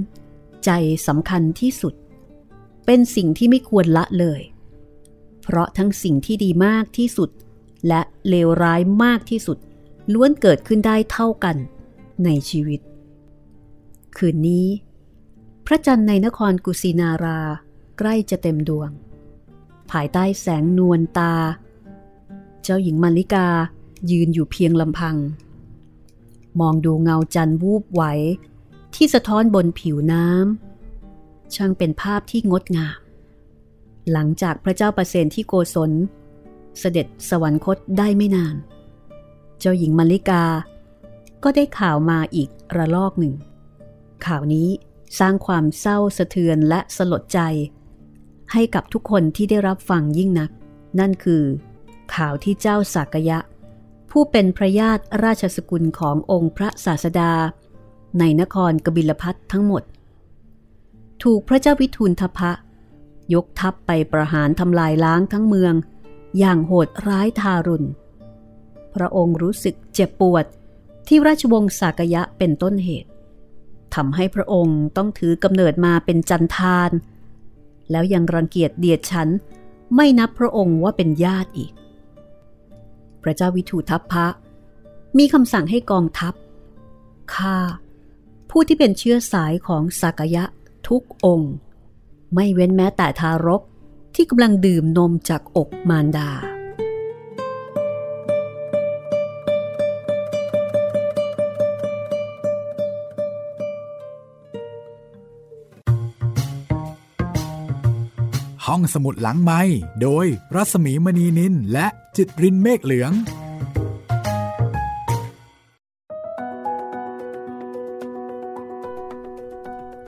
[0.65, 0.71] ใจ
[1.07, 1.93] สำคัญที่สุด
[2.85, 4.41] เป็นสิ่งที่ไม่ควรละเลย
[5.41, 7.29] เพราะทั้งสิ่งที่ดีมากที่สุด
[7.87, 9.57] และเลวร้ายมากที่สุด
[10.13, 11.55] ล้วนเกิดขึ้นได้เท่ากัน
[12.25, 12.79] ในชีวิต
[14.17, 14.67] คืนนี้
[15.65, 17.39] พระจันทร์ในนครกุสินารา
[17.97, 18.89] ใกล้จะเต็มดวง
[19.91, 21.33] ภายใต้แสงนวลตา
[22.63, 23.47] เจ้าหญิงมาริกา
[24.11, 25.15] ยืนอยู่เพียงลำพัง
[26.59, 28.03] มองดูเงาจันทร์วูบไหว
[28.95, 32.99] ที่สะท้อนบนผิวน้ำช่างเป็นภาพที่งดงาม
[34.11, 35.91] หลังจากพระเจ้าประเสนที่โกศล
[36.79, 38.55] เสด็จสวรรคตได้ไม่นาน
[39.59, 40.43] เจ้าหญิงมาริกา
[41.43, 43.33] ก็ได้ข่าวมาอีกระลอกหนึ่ง
[44.25, 44.69] ข่าวนี้
[45.19, 47.39] สร้างความเศร้าสะเทือนและสลดใจ
[48.53, 50.51] ให้กับทุกคนที่ได้รับฟังยิ่งนัก
[50.99, 51.43] นั่นคือ
[52.15, 53.39] ข่าวที่เจ้าสักยะ
[54.11, 57.33] ผู้เป็นพระญาติราชสกุลขององค์พระศาสดา
[58.19, 59.83] ในนครกบิลพัททั้งหมด
[61.23, 62.51] ถูกพระเจ้าวิทูลทพะ
[63.33, 65.73] ยกทัพไปประหารทำลายล้างทั้งเมือง
[66.39, 67.87] อย่างโหดร้ายทารุณ
[68.95, 70.45] พระองค์รู้สึกเจ็บปวด
[71.07, 73.09] ที่ราชวงศ์สากยะเป็นต้นเหตุ
[73.95, 76.91] ทำให้พระองค์ต้องถือกำเนิดมาเป็นจันทาน
[77.91, 79.29] แล้วยังรังเกียจเดียดฉัน
[79.95, 81.71] ไม่นับพระองค์ว่าเป็นญาติอีก
[83.23, 84.27] พระเจ้าวิถูทัพพระ
[85.17, 86.33] มีคำสั่งให้กองทัพ
[87.33, 87.57] ฆ่า
[88.49, 90.43] ผู้ที่เป็นเชื้อสายของสักยะ
[90.87, 91.53] ทุกองค์
[92.33, 93.61] ไม่เว้นแม้แต่ทารก
[94.15, 96.29] ที่กำลังดื่มนมจากอกมารดา
[108.73, 109.61] ห้องสมุดหลังไม้
[110.01, 113.11] โดยรัสมีมณีนินและจิตรินเมฆเหลือง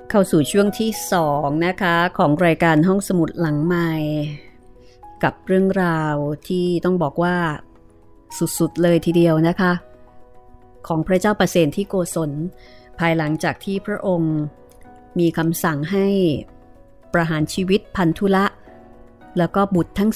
[0.10, 3.90] เข้าสู่ช่วงที่สองนะคะของรายการห้องสมุดหลังไม้
[5.24, 6.16] กับเรื่องราว
[6.48, 7.38] ที่ต้องบอกว่า
[8.60, 9.74] สุดๆเลยทีเดียวนะคะ
[10.88, 12.32] ของพระเจ้าประเสนที่โกศล
[13.00, 14.36] ภายหลังจากที่พระองค์
[15.20, 16.08] มีคำสั่งให้
[17.14, 18.46] ประหารชีวิตพันธุละ
[19.38, 20.12] แล้วก็บุตรทั้ง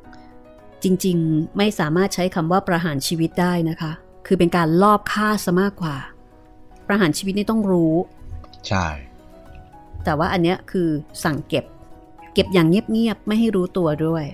[0.00, 3.92] 32 จริงๆ ไม่สามารถใช้คำว่าประหารชีวิตได้นะคะ
[4.26, 5.96] คือเป็นการลอบฆ่าซะมากกว่า
[6.88, 7.94] ประหารชีวิตนี่ต้องรู้
[8.68, 8.86] ใช่
[10.04, 10.88] แต่ว่าอันเนี้ยคือ
[11.24, 11.64] สั่งเก็บ
[12.34, 14.24] เก็บอย่างเงียบๆ ไม่ให้รู้ตัวด้วย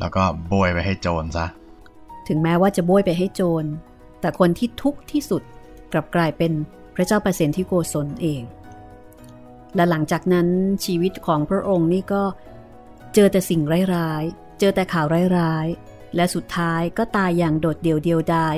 [0.00, 1.46] แล้วก็โบยไปให้โจรซะ
[2.28, 3.64] ถึงแม้ว่าจะโบยไปให้โจร
[4.20, 5.42] แต่คนที่ทุกข์ที่สุด
[5.92, 6.52] กลับกลายเป็น
[6.94, 8.42] พระเจ้าประเสนที่โกศลเอง
[9.74, 10.48] และหลังจากนั้น
[10.84, 12.22] ชีวิตของพระองค์นี่ก็
[13.14, 13.62] เจอแต่สิ่ง
[13.94, 15.06] ร้ายๆ เจอแต่ข่าว
[15.38, 18.56] ร้ายๆ และสุดท้ายก็ตายอย่างโดดเดี่ยวเดียวดาย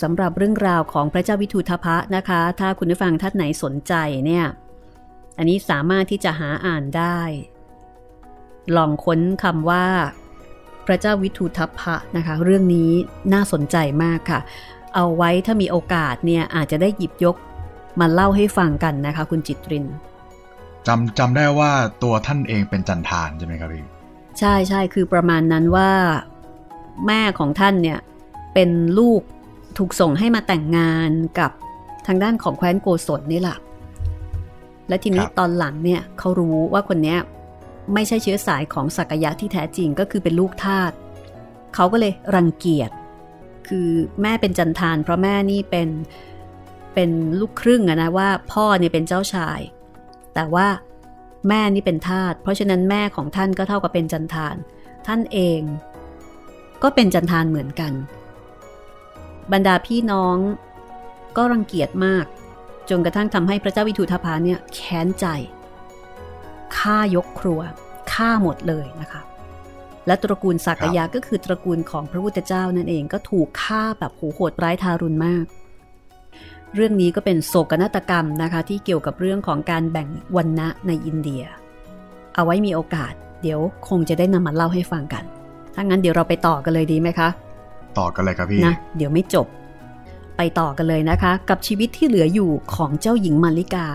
[0.00, 3.94] สำหรับเรื่องราวของพระเจ้าวิทูธพะนะคะ ถ้าคุณผู้ฟังท่านไหนสนใจ
[4.26, 4.46] เนี่ย
[5.38, 7.20] อันนี้สามารถที่จะหาอ่านได้
[8.76, 9.86] ลองค้นคำว่า
[10.86, 12.90] พระเจ้าวิทูทพะนะคะ เรื่องนี้
[13.32, 14.40] น่าสนใจมากค่ะ
[14.94, 17.36] เอาไว้ถ้ามีโอกาสเนี่ยอาจจะได้หยิบยก
[18.00, 19.86] มาเล่าให้ฟังกันนะคะ คุณจิตริน
[20.86, 21.70] จำจำได้ว่า
[22.02, 23.84] ตัวท่านเองเป็นจันทานใช่ไหมครับพี่
[24.38, 25.90] ใช่ใช่คือประมาณนั้นว่า
[27.06, 27.98] แม่ของท่านเนี่ย
[28.54, 29.22] เป็นลูก
[29.78, 31.50] ถูกส่งให้มาแต่งงานกับ
[32.06, 33.58] ทางด้านของแคว้นโกศลนี่แหละ
[34.88, 37.18] และทีนี้ครับตอนหลังเนี่ยเขารู้ว่าคนเนี้ย
[37.94, 40.92] ไม่ใช่เชื้อสายของสักยะที่แท้จริงก็คือเป็นลูกทาส
[41.74, 42.90] เขาก็เลยรังเกียจ
[43.68, 43.88] คือ
[44.22, 45.88] แม่เป็นจันทานเพราะแม่นี่เป็น
[46.96, 49.60] เป็นลูกครึ่งอะนะว่าพ่อเนี่ยเป็นเจ้าชาย
[50.34, 50.66] แต่ว่า
[51.48, 54.56] แม่นี่เป็นทาสเพราะฉะนั้นแม่ของท่านก็เท่ากับเป็นจันทาน
[55.06, 55.60] ท่านเอง
[56.82, 57.92] ก็เป็นจันทานเหมือนกัน
[59.52, 60.36] บรรดาพี่น้อง
[61.36, 62.26] ก็รังเกียจมาก
[62.90, 65.26] จนกระทั่งทำให้พระเจ้าวิทูธพาเนี่ยแค้นใจ
[66.76, 67.60] ฆ่ายกครัว
[68.12, 69.22] ฆ่าหมดเลยนะคะ
[70.06, 75.44] และตระกูลสักยะก็คือตระกูลของพระพุทธเจ้านั่นเองก็ถูกฆ่าแบบโหโหดร้ายทารุณมาก
[76.74, 81.42] เรื่องนี้ก็เป็นโศกนาฏกรรมนะคะ ที่เกี่ยวกับเรื่องของการแบ่งวันณะในอินเดีย
[82.34, 85.24] เอาไว้มีโอกาส เดี๋ยวคงจะได้นำมาเล่าให้ฟังกัน
[85.74, 87.28] ถ้างั้นเดี๋ยวเราไปต่อกันเลยดีไหมคะ
[87.98, 89.46] ต่อกันเลยครับพี่นะเดี๋ยวไม่จบ
[90.36, 93.86] ไปต่อกันเลยนะคะ กับชีวิตที่เหลืออยู่ของเจ้าหญิงมาริกา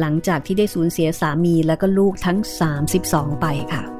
[0.00, 2.38] หลังจากที่ได้สูญเสียสามีและก็ลูกทั้ง
[2.90, 3.95] 32 ไปค่ะ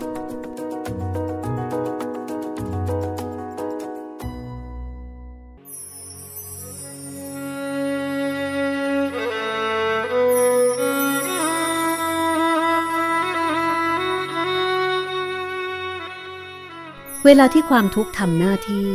[17.29, 18.89] เวลาที่ความทุกข์ทำหน้าที่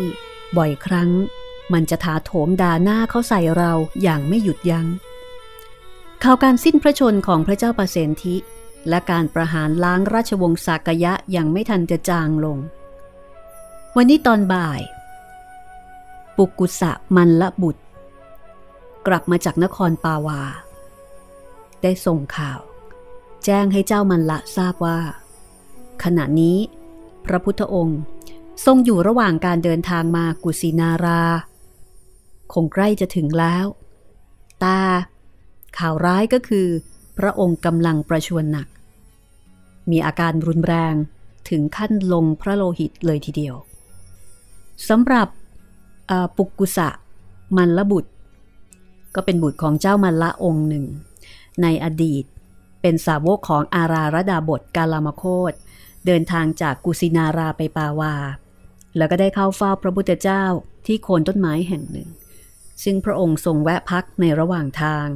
[0.58, 1.10] บ่อยครั้ง
[1.74, 3.72] มันจะถาโถมด่าหน้าเข้าใส่เรา
[4.04, 4.88] อย่างไม่หยุดยัง้ง
[6.24, 8.36] ข่าวการสิ้นพระชนของพระเจ้าปรเสนทิ
[8.90, 12.58] และการประหารล้างราชวงศ์สากยะยังไม่ทันจะจางลง
[13.96, 14.82] วันนี้ตอนบ่าย
[16.38, 17.84] ปุกุสะมันละบุตร
[19.08, 20.42] กลับมาจากนครปาวา
[21.82, 22.60] ได้ส่งข่าว
[23.46, 25.00] แจ้งให้เจ้ามันละทราบว่า
[26.04, 26.58] ขณะนี้
[27.26, 28.00] พระพุทธองค์
[28.66, 31.22] ทรงอยู่ระหว่างการเดินทางมากุสินารา
[32.54, 33.66] คงใกล้จะถึงแล้ว
[34.64, 34.80] ตา
[35.78, 36.68] ข่าวร้ายก็คือ
[37.18, 38.68] พระองค์กำลังประชวรหนัก
[39.92, 40.96] มีอาการรุนแรง
[41.50, 43.56] ถึงขั้นลงพระโลหิตเลยทีเดียว
[44.90, 45.28] สำหรับ
[46.38, 46.90] ปุกกุสะ
[47.58, 48.12] มันละบุตร
[49.16, 50.86] ก็เป็นบุตรของเจ้ามันละองค์หนึ่ง
[51.62, 52.24] ในอดีต
[52.82, 55.54] เป็นสาวกของอาราระดาบทกาลามโคต
[56.06, 58.14] เดินทางจากกุสินาราไปปาวา
[58.98, 60.44] แล้วก็ได้เข้าเฝ้าพระพุทธเจ้า
[60.86, 62.10] ที่โคนต้นไม้แห่งหนึ่ง
[62.84, 65.08] ซึ่งพระองค์ทรงแวะพักในระหว่างทาง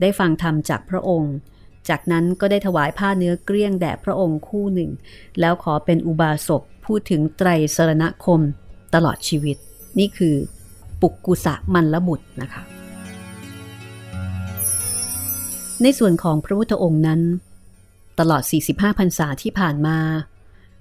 [0.00, 1.34] ได้ฟังธรรมจากพระองค์
[1.88, 4.90] จากนั้นก็ได้ถวายผ้าเนื้อเกลี้ยงแด่พระองค์คู่หนึ่ง
[5.40, 8.40] แล้วขอเป็นอุบาสกพูดถึงไตรสรณคม
[8.94, 9.56] ตลอดชีวิต
[9.98, 10.34] นี่คือ
[11.00, 12.62] ปุกกุสะมันละบุตรนะคะ
[15.82, 17.20] ในส่วนของพระพุทธองค์นั้น
[18.18, 19.98] ตลอด 45พรรษาที่ผ่านมา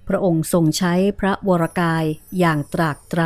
[0.08, 2.04] พระองค์ทรงใช้พระวรกาย
[2.40, 3.22] อย่างตรากตร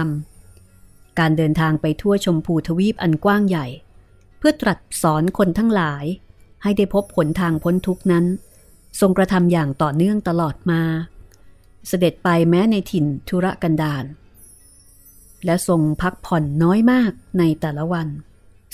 [0.57, 3.67] ำ การเดินทางไปทั่วชมพูทวีปอันกว้างใหญ่
[4.37, 6.05] เพื่อตรัสสอนคนทั้งหลาย
[6.63, 8.25] ให้ได้พบผลทางพ้นทุกนั้น
[8.99, 10.81] ทรงกระทำอย่างต่อเนื่องตลอดมา
[11.87, 14.05] เสด็จไปแม้ในถิ่นธุระกันดาร
[15.45, 18.07] และทรงพักผ่อนน้อยมากในแต่ละวัน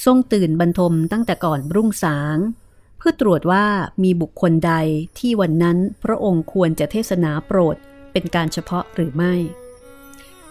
[0.05, 2.37] ทรงตื่นบรรทมตั้งแต่ก่อนรุ่งสาง
[2.97, 3.65] เพื่อตรวจว่า
[4.03, 4.73] มีบุคคลใด
[5.19, 7.77] ที่วันนั้นพระองค์ควรจะเทศนาโปรด
[8.13, 9.33] เป็นการเฉพาะหรือไม่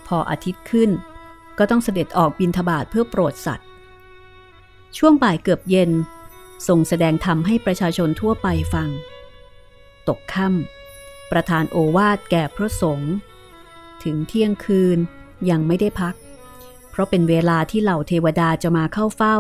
[0.07, 0.91] พออาทิตย์ขึ้น
[1.59, 3.69] ก็ต้องเสด็จออกบินทบาทเพื่อโปรดสัตว์
[4.99, 5.91] ช่วงบ่ายเกือบเย็น
[6.69, 8.89] ทรงแสดงธรรมให้ประชาชนทั่วไปฟัง
[10.09, 13.13] ตกค่ำประธานโอวาทแก่พระสงฆ์
[14.05, 14.99] ถึงเที่ยงคืน
[15.51, 16.15] ยังไม่ได้พัก
[16.91, 19.37] เพราะเป็นเวลาที่เหล่าเทวดาจะมาเข้าเฝ้า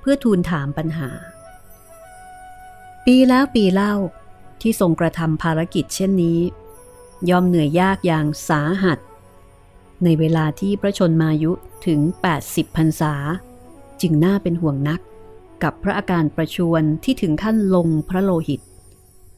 [0.00, 1.10] เพื่อทูลถามปัญหา
[3.06, 3.94] ปีแล้วปีเล่า
[4.60, 6.40] ที่ทรงกระทำภารกิจเช่นนี้
[7.30, 8.98] ย่อมเหนื่อยยากอย่างสาหัส
[10.04, 11.52] ในเวลาที่พระชนมายุ
[11.86, 12.00] ถึง
[12.38, 13.14] 80พรรษา
[14.00, 15.00] จึงน่าเป็นห่วงนัก
[15.62, 18.60] กับพระอาการประชวนที่ถึงขั้นลงพระโลหิต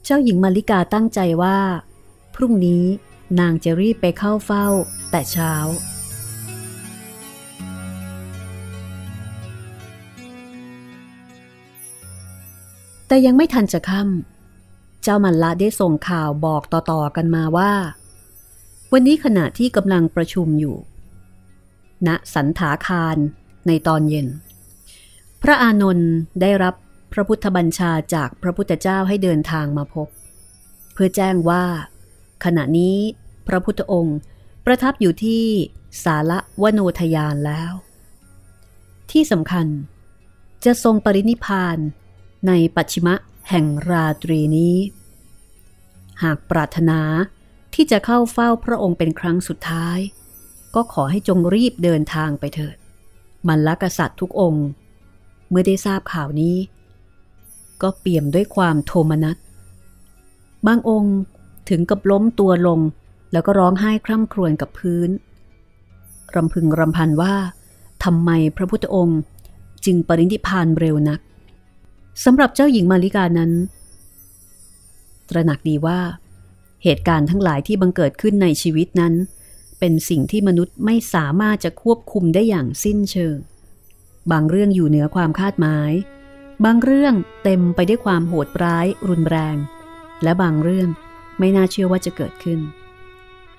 [0.05, 1.59] เจ้าหญิงมาริกาตั้งใจว่า
[2.35, 2.85] พรุ่งนี้
[3.41, 4.67] นางจะรีบไปเข้าเฝ้า
[5.11, 5.55] แต่เช้า
[13.07, 14.38] แต่ยังไม่ทันจะค่ำ
[15.03, 17.73] เจ้ามันละได้ส่งข่าวบอกต่อๆกันมาว่า
[18.93, 20.77] วันนี้ขณะที่กำลังประชุมอยู่
[22.07, 23.17] ณสันถาคาร
[23.67, 24.27] ในตอนเย็น
[25.43, 26.75] พระอานนท์ได้รับ
[27.13, 30.09] พระพุทธบัญชาจากพระพุทธเจ้าให้เดินทางมาพบ
[30.93, 31.65] เพื่อแจ้งว่า
[32.45, 32.97] ขณะนี้
[33.49, 34.19] พระพุทธองค์
[34.67, 35.45] ประทับอยู่ที่
[36.05, 37.73] สาระวโนทยานแล้ว
[39.11, 39.67] ที่สำคัญ
[40.65, 41.79] จะทรงปรินิพาน
[42.47, 43.15] ในปัจฉิมะ
[43.51, 44.77] แห่งราตรีนี้
[46.23, 47.01] หากปรารถนา
[47.75, 49.99] ที่จะเข้าเฝ้าพระองค์เป็นครั้งสุดท้าย
[50.75, 52.77] ก็ขอให้จงรีบเดินทางไปเถิด
[53.49, 54.67] มันละกษัตริย์ทุกองค์
[55.49, 56.57] เมื่อได้ทราบข่าวนี้
[57.83, 59.37] ก็เปี่ยมด้วยความโทมนัส
[60.67, 61.17] บางองค์
[61.69, 62.81] ถึงกับล้มตัวลง
[63.33, 65.11] แล้วก็ร้องไห้คร่ำครวญกับพื้น
[66.35, 67.35] รำพึงรำพันว่า
[68.05, 69.21] ทำไมพระพุทธองค์
[69.85, 71.21] จึงปรินิพานเร็วนัก
[72.25, 73.53] สำหรับเจ้าหญิงมาริกานั้น
[75.29, 76.01] ตระหนักดีว่า
[76.85, 79.15] เหตุการณ์ทั้งหลายที่บังเกิดขึ้นในชีวิตนั้น
[79.79, 83.37] เป็นสิ่งที่มนุษย์ไม่สามารถจะควบคุมได้อย่างสิ้นเชิง
[84.31, 85.93] บางเรื่องอยู่เหนือความคาดหมาย
[86.65, 89.57] บางเรื่องเต็มไปได้วยความโหดร้าย รุนแรง
[90.23, 90.89] และบางเรื่อง
[91.39, 92.61] ไม่น่าเชื่อว่าจะเกิดขึ้น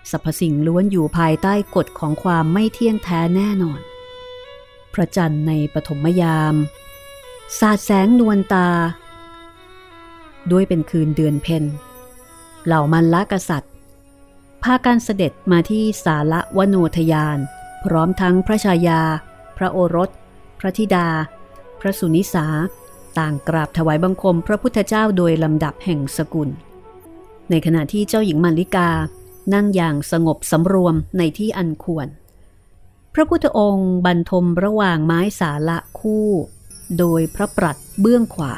[0.09, 3.79] สรรพสิ่งล้วนอยู่ภายใต้กฎของความไม่เที่ยงแท้แน่นอน
[4.93, 6.55] พระจันทร์ในปฐมยาม
[7.57, 8.67] สาดแสงนวลตา
[10.51, 11.63] ด้วยเป็นคืนเดือนเพน
[12.65, 13.71] เหล่ามันละกษัตริย์
[14.63, 17.37] พาการเสด็จมาที่สาละวโนทยาน
[17.85, 19.01] พร้อมทั้งพระชายา
[19.57, 20.09] พระโอรส
[20.59, 21.07] พระธิดา
[21.79, 22.45] พระสุนิสา
[23.17, 26.49] ต่างกราบถวายบังคมพระพุทธเจ้าโดยลำดับแห่งสกุล
[27.49, 28.89] ในขณะที่เจ้าหญิงมัลลิกา
[29.53, 32.07] นั่งอย่างสงบสำรวมในที่อันควร
[33.13, 36.29] พระพุทธองค์บรรทมระหว่างไม้สาละคู่
[36.97, 38.55] โดยพระปรัดเบื้องขวา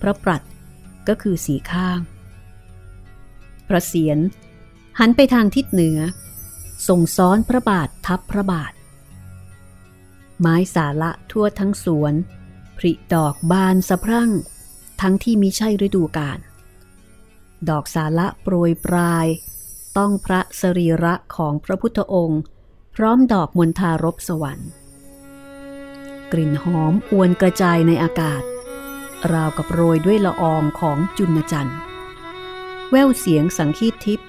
[0.00, 0.42] พระปรัด
[1.08, 1.98] ก็คือสีข้าง
[3.68, 4.18] พระเศียร
[4.98, 5.98] หันไปทางทิศเหนือ
[6.88, 8.72] ทรงซ้อนพระบาททับพระบาท
[10.40, 12.14] ไม้สาละทั่วทั้งสวน
[12.78, 14.30] ผริดอกบานสะพรั่ง
[15.00, 16.38] ทั้งที่มิใช่ฤดูกาล
[17.68, 19.26] ดอกสาละโปรยปลาย
[19.96, 22.42] ต้องพระสรีระของพระพุทธองค์
[22.94, 24.70] พร้อมดอกมณฑารบสวรรค์
[26.32, 28.42] กลิ่นหอมอวนกระจายในอากาศ
[29.32, 31.78] ราวกับโรยด้วยละอองของจุนจันทร์
[32.90, 34.28] แววเสียงสังคีตทิพย์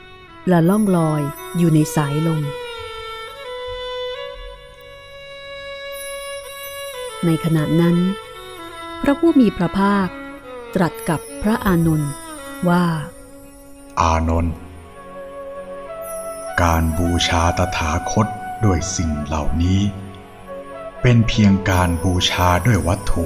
[0.52, 1.22] ละล่องลอย
[1.58, 2.44] อยู่ในสายลม
[7.26, 7.98] ในขณะนั้น
[9.02, 10.08] พระผู้มีพระภาค
[10.76, 12.12] ตรัสกับพระอานนท์
[12.70, 12.86] ว่า
[14.02, 14.56] อานนท์
[16.62, 18.28] การบูชาตถาคต
[18.66, 19.80] ด้วยสิ่งเหล่านี้
[21.08, 23.26] เป็นเพียงการบูชาด้วยวัตถุ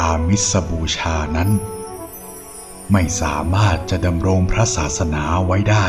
[0.00, 1.50] อามิสบูชานั้น
[2.92, 5.86] ไม่สามารถจะดำรงพระศาสนาไว้ได้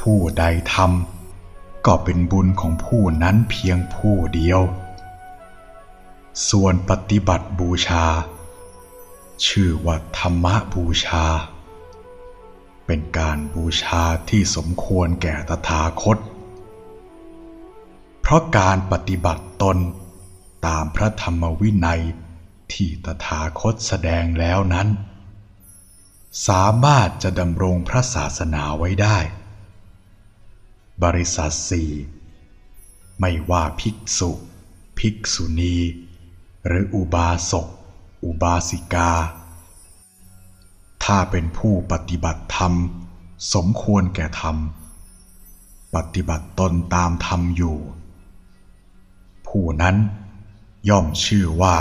[0.00, 4.60] ผู้ใดทำก็เป็นบุญของผู้นั้นเพียงผู้เดียว
[6.48, 8.04] ส่วนปฏิบัติบูชา
[9.46, 11.24] ชื่อว่าธรรมบูชา
[12.86, 16.18] เป็นการบูชาที่สมควรแก่ตถาคต
[18.20, 19.78] เพราะการปฏิบัติตน
[20.66, 22.02] ตามพระธรรมวินัย
[22.72, 24.88] ที่ตถาคตแสดงแล้วนั้น
[26.48, 29.18] สามารถจะดำรงพระศาสนาไว้ได้
[31.04, 31.90] บริษัทสี่
[33.20, 34.30] ไม่ว่าภิกษุ
[34.98, 35.76] ภิกษุณี
[36.66, 37.66] หรืออุบาสก
[38.24, 39.12] อุบาสิกา
[41.04, 42.72] ถ้าเป็นผู้ปฏิบัติธรรม
[43.54, 44.56] สมควรแก่ธรรม
[45.94, 47.76] ปฏิบัติตนตามธรรมอยู่
[49.48, 49.96] ผู้นั้น
[50.88, 51.76] ย่อมชื่อว่า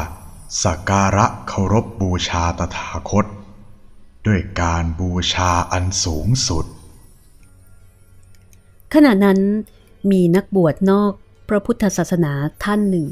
[0.63, 3.25] สักการะเคารพบูชาตถาคต
[4.27, 6.65] ด้วยการบูชาอันสูงสุด
[8.93, 9.39] ขณะนั้น
[10.11, 11.11] มีนักบวชนอก
[11.49, 13.05] พระพุทธศาสนาท่านหนึ่ง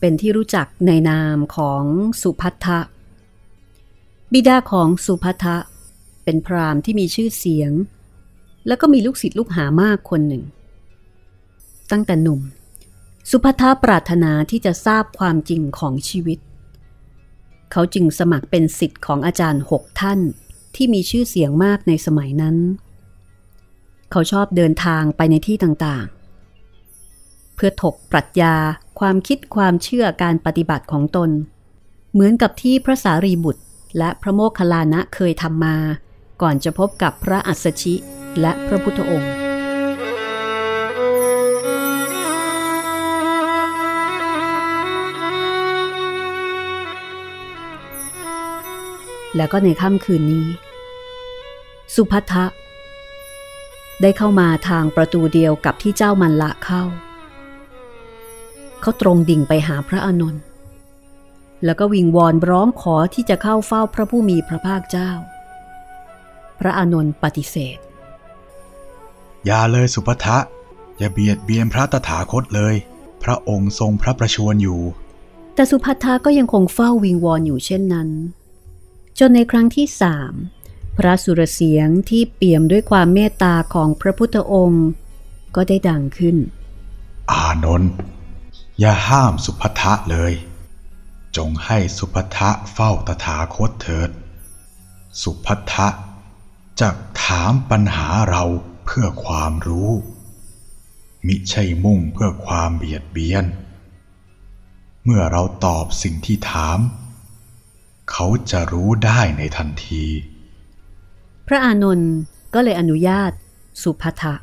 [0.00, 1.82] เป็นที่รู้จักในนามของ
[2.22, 2.78] สุพัทธะ
[4.32, 5.56] บิดาของสุภัทธะ
[6.24, 7.72] เป็นพราหมณ์ที่มีชื่อเสียง
[8.66, 10.42] แล้วก็มีลูกศิษย์ลูกหามากคนหนึ่ง
[11.90, 12.40] ตั้งแต่หนุ่ม
[13.30, 16.38] สุภัทปรารถนาที่จะทราบความจริงของชีวิต
[17.72, 20.20] เขาจึงสมัครเป็นสิทธิ์ของอาจารย์หกท่าน
[20.74, 22.56] ที่มีชื่อเสียงมากในสมัยนั้น
[24.10, 28.54] เขาชอบเดินทางไปในที่ต่างๆ เพื่อถกปรัชญา
[29.00, 31.30] ความคิดความเชื่อการปฏิบัติของตน
[32.12, 33.62] เหมือนกับที่พระสารีบุตร
[33.98, 35.76] และพระโมคคัลลานะเคยทำมา
[36.42, 37.94] ก่อนจะพบกับพระอัสสชิ
[38.40, 39.37] และพระพุทธองค์
[49.36, 50.46] แล้วก็ในค่ำคืนนี้
[51.94, 52.44] สุภัทะ
[54.02, 56.82] ได้เข้ามาทางประตูเดียวกับที่เจ้ามันละเข้า
[58.80, 60.42] เขาตรงดิ่งไปหาพระอานนท์
[61.64, 65.10] แล้วก็วิงวอนร้องขอที่จะเข้าเฝ้าพระผู้มีพระภาคเจ้า
[66.58, 67.78] พระอานนท์ปฏิเสธ
[69.46, 70.38] อย่าเลยสุภทะ
[70.98, 72.74] อย่าเบียดเบียนพระตถาคตเลย
[73.22, 74.80] พระองค์ทรงพระประชวรอยู่
[75.54, 78.08] แต่สุภัททาก็ยังคงเฝ้าวิงวอนอยู่เช่นนั้น
[79.18, 80.32] จนในครั้งที่สาม
[80.96, 84.86] พระสุรเสียงที่เปี่ยมด้วยความเมตตาของพระพุทธองค์
[85.54, 86.36] ก็ได้ดังขึ้น
[87.30, 87.92] อานนท์
[88.80, 90.32] อย่าห้ามสุภัทะเลย
[91.36, 94.10] จงให้สุภัทะเฝ้าตถาคตเถิด
[95.22, 95.88] สุภัทะ
[96.80, 96.88] จะ
[97.24, 98.44] ถามปัญหาเรา
[98.84, 99.90] เพื่อความรู้
[101.26, 103.44] มิใช่มุ่งเพื่อความเบียดเบียน
[105.04, 106.78] เมื่อเราตอบสิ่งที่ถาม
[108.10, 110.04] เขาจะรู้ได้ในทันที
[111.46, 112.12] พระอานนท์
[112.54, 113.32] ก็เลยอนุญาต
[113.82, 114.34] สุภัทะ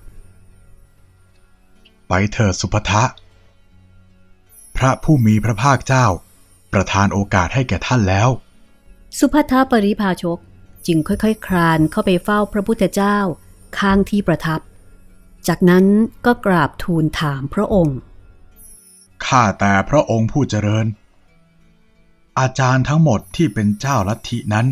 [2.07, 3.03] ไปเถิดสุภทะ
[4.77, 6.05] พระผู้มีพระภาคเจ้า
[6.73, 8.29] ประทานโอกาสให้แก่ท่านแล้ว
[9.19, 10.39] สุภัทะปริภาชก
[10.87, 13.17] จึงค่อยๆคลานเข้าไปเฝ้าพระพุทธเจ้า
[13.79, 14.59] ข้างที่ประทับ
[15.47, 15.85] จากนั้น
[16.25, 17.97] ก็กราบทูลถามพระองค์
[19.25, 20.85] ข้าแต่พระองค์ผู้เจริญ
[22.39, 24.67] อาจารย์ทั้งหมดที่เป็นเจ้าลัทธินั้น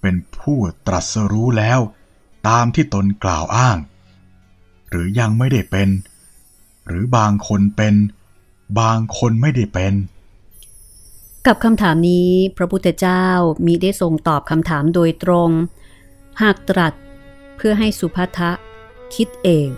[0.00, 1.80] เป็นผู้ตรัสรู้แล้ว
[2.48, 3.76] ตามที่ตนกล่าวอ้าง
[4.88, 5.88] หรือยังไม่ได้เป็น
[6.86, 7.94] หรือบางคนเป็น
[8.80, 9.94] บางคนไม่ได้เป็น
[11.46, 13.24] กับคำถามนี้พระพุทธเจ้า
[13.66, 15.50] มีได้ทรงตอบคำถามโดยตรง
[16.42, 16.94] หากตรัส
[17.56, 18.50] เพื่อให้สุภัทะ
[19.14, 19.68] คิดเอง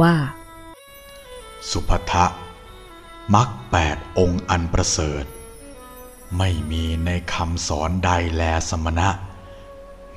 [0.00, 0.14] ว่า
[1.70, 2.26] สุภทะ
[3.34, 5.24] มักแปดองค์อันประเสริฐ
[6.38, 9.08] ไม่มีในคำสอนใดแลสมณะ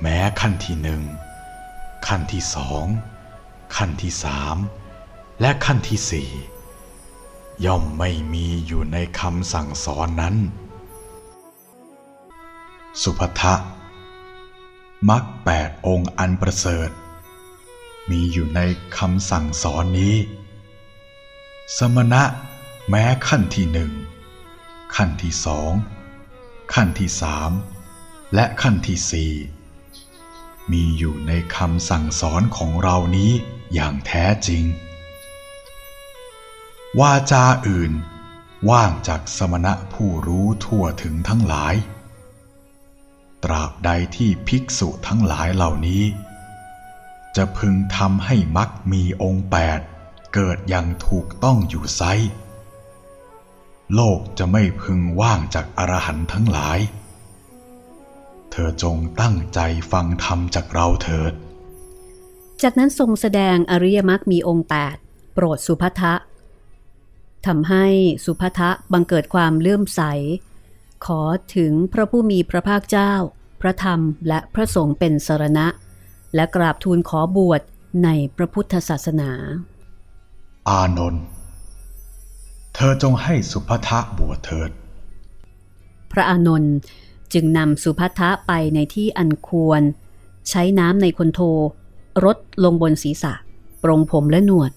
[0.00, 1.02] แม้ขั้นที่หนึ่ง
[2.06, 2.86] ขั้นที่สอง
[3.76, 4.56] ขั้นที่สาม
[5.40, 6.30] และขั้นที่สี่
[7.64, 10.36] ย่อมไม่มีอยู่ในคำสั่งสอนนั้น
[13.02, 13.54] สุภทะ
[15.08, 16.90] มักแปดองค์อันประเสริฐ
[18.10, 18.60] มีอยู่ใน
[18.98, 20.16] คำสั่งสอนนี้
[21.76, 22.22] สมณะ
[22.88, 23.92] แม้ขั้นที่หนึ่ง
[24.96, 25.72] ขั้นที่สอง
[26.72, 27.50] ขั้นที่สาม
[28.34, 29.32] และขั้นที่สี่
[30.72, 33.32] มีอยู่ในคำสั่งสอนของเรานี้
[33.74, 34.64] อย่างแท้จริง
[37.00, 37.92] วาจาอื่น
[38.70, 41.74] ว่างจากสมณะผู้รู้ทั่วถึงทั้งหลาย
[43.44, 46.04] ตราบใดที่ภิกษุทั้งหลายเหล่านี้
[47.36, 49.80] จะพึงทำให้มักมีองค์แปด
[50.34, 52.02] เกิดอย่างถูกต้องอยู่ไซ
[53.94, 56.78] โลกจะไม่พึงว่างจากอรหันต์ทั้งหลาย
[58.50, 59.60] เธอจงตั้งใจ
[59.92, 61.32] ฟังธรรมจากเราเถิด
[62.62, 64.68] จากนั้นทรงแสดงอริยมรรคมีองค์
[65.00, 66.14] 8โปรดสุภัทะ
[67.46, 67.86] ทำให้
[68.24, 70.02] สุภัทะบังเกิดความเลื่อมใส
[71.06, 71.22] ขอ
[71.56, 73.12] ถึงพระผู้มีพระภาคเจ้า
[73.60, 75.66] พระธรรมและพระสงฆ์เป็นสรณะ
[76.34, 77.60] และกราบทูลขอบวช
[78.04, 79.30] ในพระพุทธศาสนา
[80.68, 81.24] อานนท์
[82.74, 84.70] เธอจงให้สุภทะบวชเถิด
[86.12, 86.76] พระอานนท์
[87.32, 89.82] จึงนำสุภัทะไปในที่อันควร
[90.48, 91.46] ใช้น้ำในคนโทร
[92.34, 93.32] ดลงบนศีรษะ
[93.82, 94.70] ปรงผมและหนวด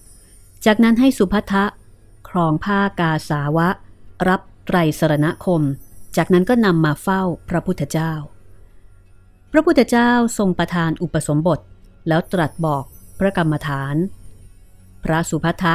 [0.66, 1.64] จากนั้นให้สุภัทะ
[2.28, 3.68] ครองผ้ากาสาวะ
[4.28, 5.62] รับไตรสรณคม
[6.16, 8.12] จากนั้นก็นำมาเฝ้าพระพุทธเจ้า
[9.52, 11.60] พระพุทธเจ้าทรงประทานอุปสมบท
[12.08, 12.84] แล้วตรัสบอก
[13.18, 13.94] พระกรรมฐาน
[15.04, 15.74] พระสุภัทะ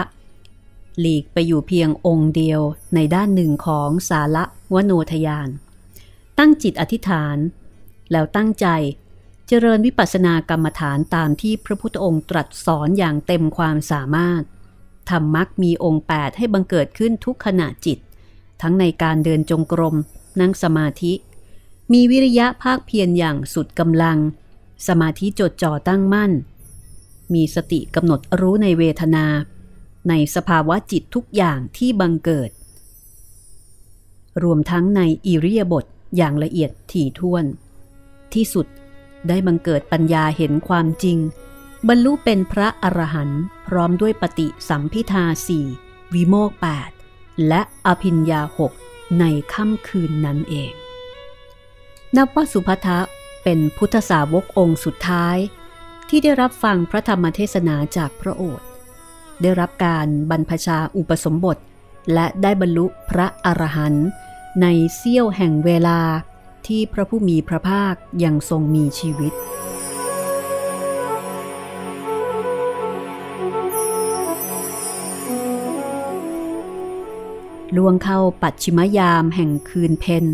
[0.99, 2.61] หลีกไปอยู่เพียงองค์เดียว
[2.95, 5.49] ในด้านหนึ่งของสาระวโนทยาน
[6.37, 7.37] ตั้งจิตอธิษฐาน
[8.11, 8.67] แล้วตั้งใจ
[9.47, 14.43] เจริญวิปัสสนากรรมฐานตามที่พระพุทธองค์ตรัสสอนอย่างเต็มความสามารถ
[15.09, 17.97] ทำมักมีองค์8ให้บังเกิดขึ้นทุกขณะจิต
[18.61, 19.95] ทั้งในการเดินจงกรม
[20.39, 21.13] นั่งสมาธิ
[21.93, 24.17] มีวิริยะภาคเพียรอย่างสุดกำลัง
[24.87, 26.31] สมาธิจดจ่อตั้งมั่น
[27.33, 29.25] มีสติกำหนดรู้ในเวทนา
[30.10, 32.51] ในสภาวะจิตทุกอย่างที่บังเกิด
[34.43, 35.86] รวมทั้งในอิริยาบถ
[36.18, 37.45] อย่างละเอียดถี่ถ้วน
[38.34, 38.68] ที่สุด
[39.28, 41.18] ได้บังเกิดปัญญาเห็นความจริง
[41.88, 45.66] บรรลุเป็นพระอรหันต์พร้อมด้วยปฏิสัมพิทาสี่
[46.14, 46.89] วิโมกแปด
[47.47, 48.72] และอภิญญาหก
[49.20, 49.24] ใน
[49.54, 50.72] ค่ำคืนนั้นเอง
[52.18, 52.99] นับว่าสุภัทะ
[53.43, 55.38] เป็นพุทธสาวกองค์สุดท้าย
[56.10, 58.68] ที่ได้รับฟังพระธรรมเทศนาจากพระโอษฐ์
[59.41, 61.57] ได้รับการบรรพชาอุปสมบท
[62.13, 64.07] และได้บรรลุพระอรหันต์
[64.61, 65.99] ในเสี้ยวแห่งเวลา
[66.67, 69.34] ที่พระผู้มีพระภาคยังทรงมีชีวิต
[77.75, 80.25] ล่วงเข้าปัจฉิมยามแห่งคืนเพน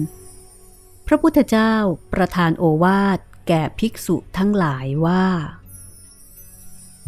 [1.07, 1.73] พระพุทธเจ้า
[2.13, 5.25] ประทานโอวาทแก่ภิกษุทั้งหลายว่า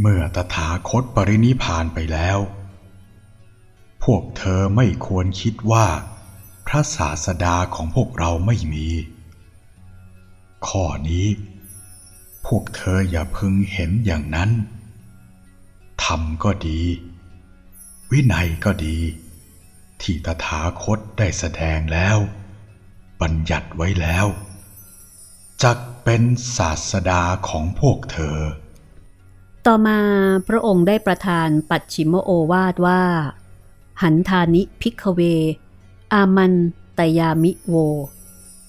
[0.03, 2.39] เมื่อตถาคตปรินิพานไปแล้ว
[4.03, 5.87] พวกเธอไม่ควรคิดว่า
[6.67, 8.89] พระศาสดาของพวกเราไม่มี
[10.67, 11.27] ข้อนี้
[12.45, 14.51] พวกเธออย่าพึงเห็นอย่างนั้น
[16.03, 16.81] ธรรมก็ดี
[18.11, 18.99] วินัยก็ดี
[20.01, 22.17] ที่ตถาคตได้แสดงแล้ว
[23.21, 24.27] บัญญัติไว้แล้ว
[25.63, 26.23] จักเป็น
[26.57, 28.39] ศาสดาของพวกเธอ
[29.67, 29.99] ต่อมา
[30.47, 33.03] พระองค์ได้ประทานปัจฉิมโอวาทว่า
[34.01, 35.19] หันทานิพิกเว
[36.13, 36.53] อามัน
[36.97, 37.75] ตยามิโว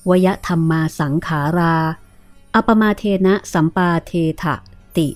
[0.08, 1.76] วยธรรมมาสังขารา
[2.54, 4.12] อปมาเทนะสัมปาเท
[4.42, 4.54] ถะ
[4.96, 5.08] ติ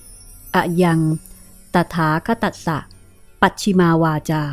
[0.55, 0.99] อะยัง
[1.73, 2.77] ตถาคตัสสะ
[3.41, 4.43] ปัจฉิมาวาจา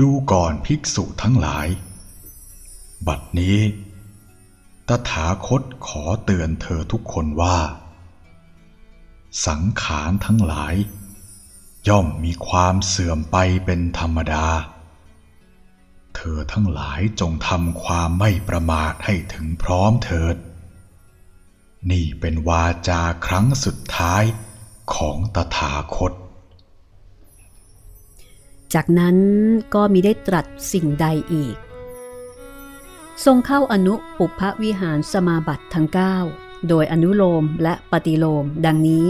[0.00, 1.66] ดูก่อนภิกษุทั้งหลาย
[3.06, 3.58] บัดนี้
[4.88, 7.56] ตถาคตขอเตือนเธอทุกคนว่า
[9.46, 10.74] สังขารทั้งหลาย
[11.88, 14.46] ย่อมมีความเสื่อมไปเป็นธรรมดา
[16.14, 20.36] เธอทั้งหลายจงทำความไม่ประมาทให้ถึงพร้อมเถิด
[21.90, 24.22] นี่เป็นวาจาครั้งสุดท้าย
[24.94, 26.12] ของตถาคต
[28.74, 29.16] จากนั้น
[29.74, 31.56] ก็มิได้ตรัสสิ่งใดอีก
[33.24, 35.88] ทรงเข้าอนุปุพวิหารสมาบัติทั้ง
[36.28, 39.06] 9โดยอนุโลมและปฏิโลมดังนี้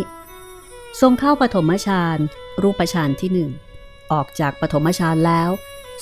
[1.00, 2.18] ทรงเข้าปฐมฌาน
[2.62, 3.50] รูปฌานที่หนึ่ง
[4.12, 5.50] ออกจากปฐมฌานแล้ว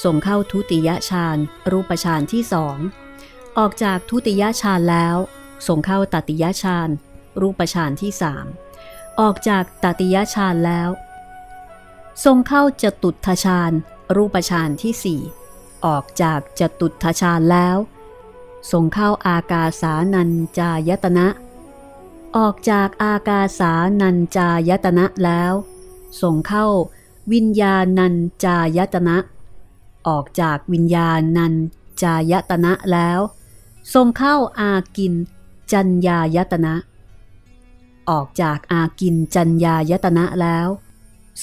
[0.04, 1.38] ทรงเข้าทุติยฌาน
[1.72, 2.78] รูปฌานที่สอง
[3.58, 5.16] ออกจากทุติยฌานแล้ว
[5.66, 6.88] ทรงเข้าตติยฌาน
[7.40, 8.46] รูปฌานที่สาม
[9.20, 10.88] ออกจากตติยฌานแล้ว
[12.24, 13.72] ทรงเข้าจตุทฌาน
[14.16, 15.20] รูปฌานที่สี่
[15.86, 17.76] ออกจากจตุทฌานแล้ว
[18.72, 21.26] ทรงเข้าอากาสานัญจายตนะ
[22.36, 25.52] ออกจากอากาสานัญจายตนะแล้ว
[26.20, 26.66] ทรงเข้า
[27.32, 28.14] วิญญาณัญ
[28.44, 29.16] จายตนะ
[30.08, 31.54] ออกจากวิญญาณัญ
[32.02, 33.20] จายตนะแล้ว
[33.94, 35.14] ทรงเข้าอากิน
[35.72, 36.74] จัญญายตนะ
[38.10, 40.68] ออกจากอากินจัญญายตนะแล้ว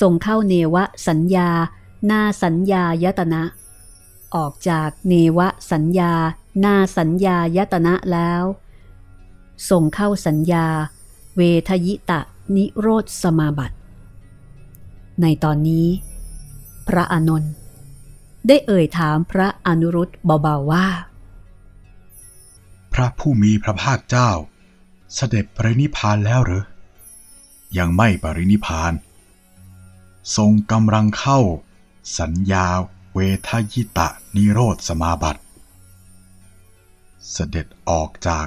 [0.02, 0.76] ทรงเข้าเนว
[1.08, 1.50] สัญญา
[2.10, 3.42] นาสัญญายตนะ
[4.36, 5.40] ออกจากเนว
[5.72, 6.14] สัญญา
[6.64, 8.44] นาสัญญายตนะแล้ว
[9.70, 10.68] ทรงเข้าสัญญา
[11.36, 12.22] เวทยิตะ
[12.56, 13.78] นิโรธสมาบัติ
[15.22, 15.88] ในตอนนี้
[16.88, 17.54] พระอานนท์
[18.48, 20.10] ได้เอ่ยถามพระอนุรุต
[20.42, 20.88] เบาๆว่า
[22.94, 24.32] พระผู้มีพระภาคเจ้า
[25.16, 26.64] เสด็จปรินิพานแล้วหรือ
[27.78, 28.94] ยังไม่ปรินิพพาน
[30.36, 31.40] ทรงกำลังเข้า
[32.20, 32.66] สัญญา
[33.14, 35.42] เวทยิตะนิโรธสมาบัติ
[37.32, 38.46] เสด็จออกจาก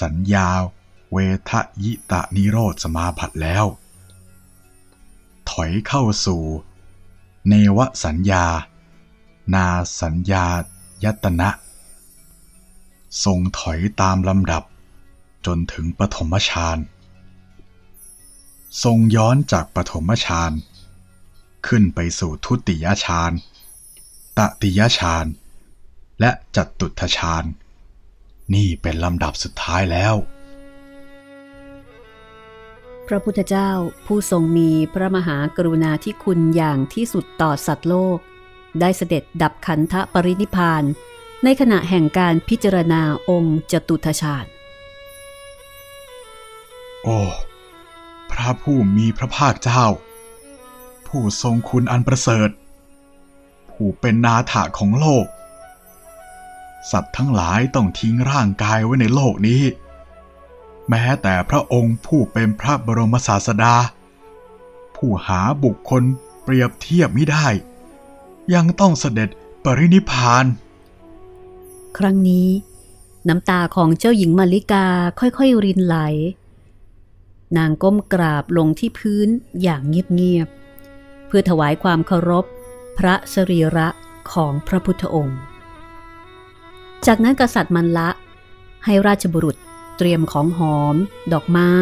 [0.00, 0.48] สัญญา
[1.12, 1.18] เว
[1.50, 1.52] ท
[1.84, 3.64] ยิตะนิโรธสมาบัติแล้ว
[5.50, 6.42] ถอยเข้าสู่
[7.48, 8.44] เนวสัญญา
[9.54, 9.66] นา
[10.00, 10.46] สัญญา
[11.04, 11.50] ยตนะ
[13.24, 14.62] ทรงถอยตามลำดับ
[15.46, 16.78] จนถึงปฐมฌาน
[18.82, 20.52] ทรงย้อนจากปฐมฌาน
[21.66, 23.32] ขึ้นไปสู่ทุติยฌาน
[24.38, 25.26] ตติยฌาน
[26.20, 27.44] และจัตุทฌาน
[28.54, 30.14] นี่เป็นลำดับสุดท้ายแล้ว
[33.08, 33.70] พระพุทธเจ้า
[34.06, 38.18] ผู้ทรงมีพระมหากรุณาธิคุณอย่างที่สุดต่อสัตว์โลก
[38.80, 40.82] ได้เสด็จดับขันธปรินิพพาน
[41.44, 44.50] ในขณะแห่งการพิจารณาองค์จตุทชาติ
[47.04, 47.20] โอ้
[48.30, 49.84] พระผู้มีพระภาคเจ้า
[51.06, 52.50] ผู้ทรงคุณอันประเสริฐ
[53.70, 55.26] ผู้เป็นนาถะของโลก
[56.90, 59.62] สัตว์ทั้งหลายต้องทิ้งร่างกายไว้ในโลกนี้
[60.88, 63.74] แม้แต่พระองค์ผู้เป็นพระบรมศาสดา
[64.96, 66.02] ผู้หาบุคคล
[66.42, 67.46] เปรียบเทียบไม่ได้
[68.54, 69.28] ยังต้องเสด็จ
[69.64, 70.44] ปรินิพาน
[71.98, 72.48] ครั้งนี้
[73.28, 74.86] น้ำตาของเจ้าหญิงมาริกา
[75.20, 75.96] ค่อยๆรินไหล
[77.56, 79.28] นางก้มกราบลงที่พื้น
[79.62, 82.44] อย่างเงียบๆเพื่อถวายความเคารพ
[82.98, 83.88] พระสรีระ
[84.32, 85.40] ของพระพุทธองค์
[87.06, 88.10] จากนั้นกษัตริย์มันละ
[88.84, 89.56] ให้ราชบุรุษ
[89.96, 90.96] เตรียมของหอม
[91.32, 91.72] ดอกไม้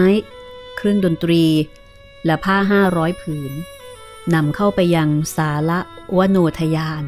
[0.77, 1.45] เครื่องดนตรี
[2.27, 3.53] และผ้าห้าร้อยผืน
[4.35, 5.81] นำเข้าไปยังสาละ
[6.17, 7.05] วโนทยาน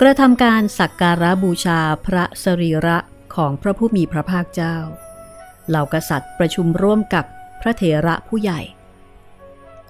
[0.00, 2.98] กระทำการสักการะบูชาพระสรีระ
[3.34, 4.76] ของพระผู้มีพระภาคเจ้า
[5.68, 7.24] เหล่ากษัตริย์ประชุมร่วมกับ
[7.60, 8.60] พระเถระผู้ใหญ่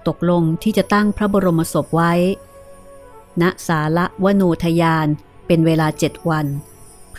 [0.07, 2.13] ตกลงที่จะตั้งพระบรมศพไว้
[3.41, 5.07] ณสาละวโนทยาน
[5.47, 6.47] เป็นเวลาเจ็ดวัน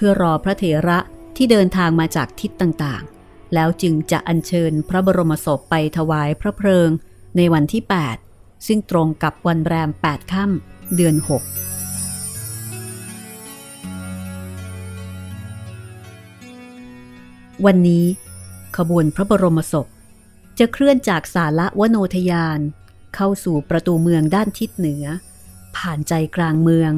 [0.04, 0.98] พื่อรอพระเถระ
[1.36, 6.90] ที่เดินทางมาจากทิศต่างๆ แล้วจึงจะอัญเชิญพระบรมศพไปถวายพระเพลิง
[7.36, 7.82] ในวันที่
[8.24, 11.24] 8 ซึ่งตรงกับวันแรม 8 ค่ำเดือน 6
[17.64, 18.04] วันนี้
[18.76, 19.86] ขบวนพระบรมศพ
[20.58, 22.60] จะเคลื่อนจากสาละวโนทยาน
[23.14, 25.04] เข้าสู่ประตูเมืองด้านทิศเหนือ
[25.76, 26.92] ผ่านใจกลางเมือง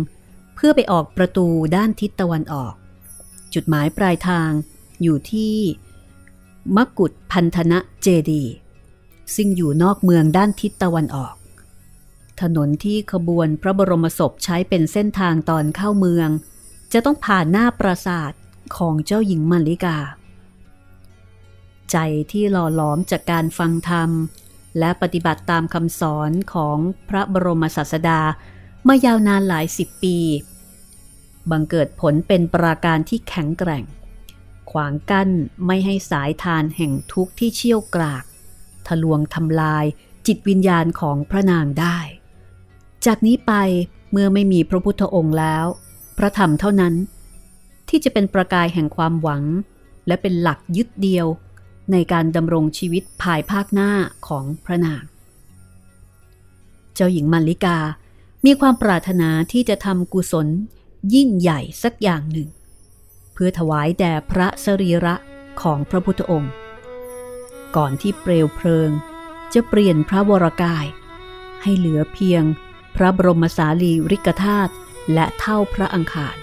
[0.55, 1.47] เพื่อไปออกประตู
[1.77, 2.75] ด้านทิศตะวันออก
[3.55, 4.51] จุดหมายปลายทาง
[5.03, 5.57] อยู่ที่
[6.77, 8.45] มกุฏพันธนะเจดี
[9.35, 11.35] ซึ่งอยู่นอกเมืองด้านทิศตะวันออก
[12.41, 16.29] ถนนที่ขบวนพระบรมศพใช้เป็นเส้นทางตอนเข้าเมือง
[16.93, 18.33] จะต้องผ่านหน้าปราสาท
[18.77, 19.99] ของเจ้าหญิงมาริกา
[21.91, 21.97] ใจ
[22.33, 24.11] ที่หล่อหลอมจากการฟังธรรม
[24.79, 26.79] และปฏิบัติตามคำสอนของ
[27.09, 28.21] พระบรมศาสดา
[28.87, 30.19] มายาวนานหลายสิบปี
[31.51, 33.85] บังเกิดผลเป็นปราการที่แข็งแกร่ง
[34.71, 35.31] ขวางกั้น
[35.67, 38.25] ไม่ให้สายทานแห่งทุกข์ที่เชี่ยวกราก
[38.87, 39.85] ทะลวงทำลาย
[40.27, 41.99] จิตวิญญาณของพระนางได้
[43.07, 43.53] จากนี้ไป
[44.11, 45.67] เมื่อไม่มีพระพุทธองค์แล้ว
[46.19, 46.95] พระธรรมเท่านั้น
[47.89, 49.43] ที่จะเป็นประกายแห่งความหวัง
[50.07, 51.27] และเป็นหลักยึดเดียว
[51.93, 53.91] ในการดำรงชีวิตภายภาคหน้า
[54.29, 55.03] ของพระนาง
[56.95, 57.79] เจ้าหญิงมัลลิกา
[58.45, 60.49] มีความปรารถนาที่จะทำกุศล
[61.15, 62.49] ยิ่งใหญ่สักอย่างหนึ่ง
[63.33, 65.15] เพื่อถวายแด่พระสรีระ
[65.63, 66.53] ของพระพุทธองค์
[67.77, 68.91] ก่อนที่เปลวเพลิง
[69.55, 70.87] จะเปลี่ยนพระวรกาย
[71.63, 72.45] ให้เหลือเพียง
[72.97, 74.73] พระบรมสารีริกธาตุ
[75.15, 76.37] และเท่าพระอังคาร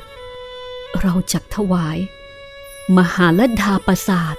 [1.02, 1.98] เราจักถวาย
[2.98, 4.36] มหาลดาประสาท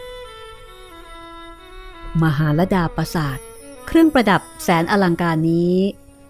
[2.22, 3.38] มหาลดาประสาท
[3.86, 5.74] เครื่องประดับแสนอลังการนี้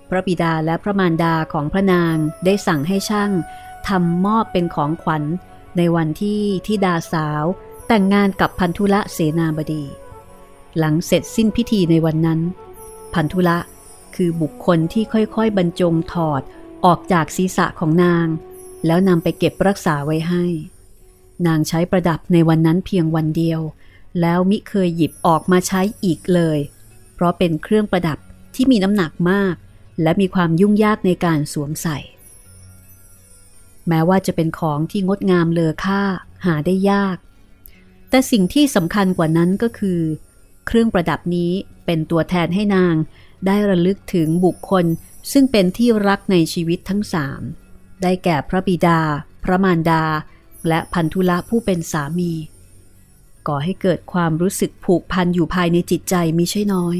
[0.09, 3.30] พระบิดาและพระมารดาของพระนางได้สั่งให้ช่าง
[3.89, 5.22] ทำมอบเป็นของขวัญ
[5.76, 7.45] ในวันที่ทิดาสาว
[7.87, 9.85] แต่งงานกับพันธุละเสนาบดี
[10.78, 12.41] หลังเสร็จสิ้นพิธีในวันนั้น
[13.14, 13.59] พันธุละ
[14.14, 16.43] คือบุคคลที่ค่อยๆ บรรจงถอด
[16.85, 18.26] ออกจากศีรษะของนาง
[18.87, 20.45] แล้วนำไปเก็บรักษาไว้ให้
[21.47, 23.61] นางใช้ประดับในวันนั้นเพียงวันเดียว
[24.20, 26.59] แล้วมิเคยหยิบออกมาใช้อีกเลย
[27.14, 28.18] เพราะเป็นเครื่องประดับ
[28.55, 29.55] ที่มีน้ำหนักมาก
[30.03, 31.99] และมีความยุ่งยากในการสวมใส่
[33.89, 36.03] แม้ว่าจะเป็นของที่งดงามเลอค่า
[36.47, 37.16] หาได้ยาก
[38.11, 40.01] แต่สิ่งที่สำคัญกว่านั้นก็คือ
[40.66, 41.53] เครื่องประดับนี้
[41.87, 42.95] เป็นตัวแทนให้นาง
[43.47, 44.85] ได้ระลึกถึงบุคคล
[45.33, 47.41] ซึ่งเป็นที่รักในชีวิตทั้งสาม
[48.03, 49.01] ได้แก่พระบิดา
[49.45, 50.05] พระมารดา
[50.68, 52.33] และพันธุละผู้เป็นสามี
[53.49, 56.97] ก่อให้เกิดความรู้สึกผูกพันอยู่ภายในจิตใจมิใช่น้อย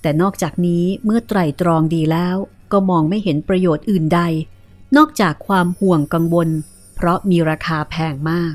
[0.00, 2.36] แต่นอกจากนี้เมื่อไตรตรองดีแล้ว
[2.72, 4.20] ก็มองไม่เห็นประโยชน์อื่นใด
[4.96, 6.48] นอกจากความห่วงกังวล
[6.94, 8.54] เพราะมีราคาแพงมาก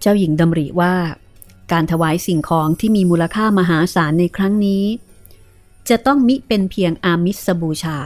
[0.00, 0.94] เจ้าหญิงดำริว่า
[1.72, 4.84] การถวายสิ่งของที่มีมูลค่ามหาศาลในครั้งนี้
[5.88, 7.98] จะต้องมิเป็นเพียงอามิสบูชา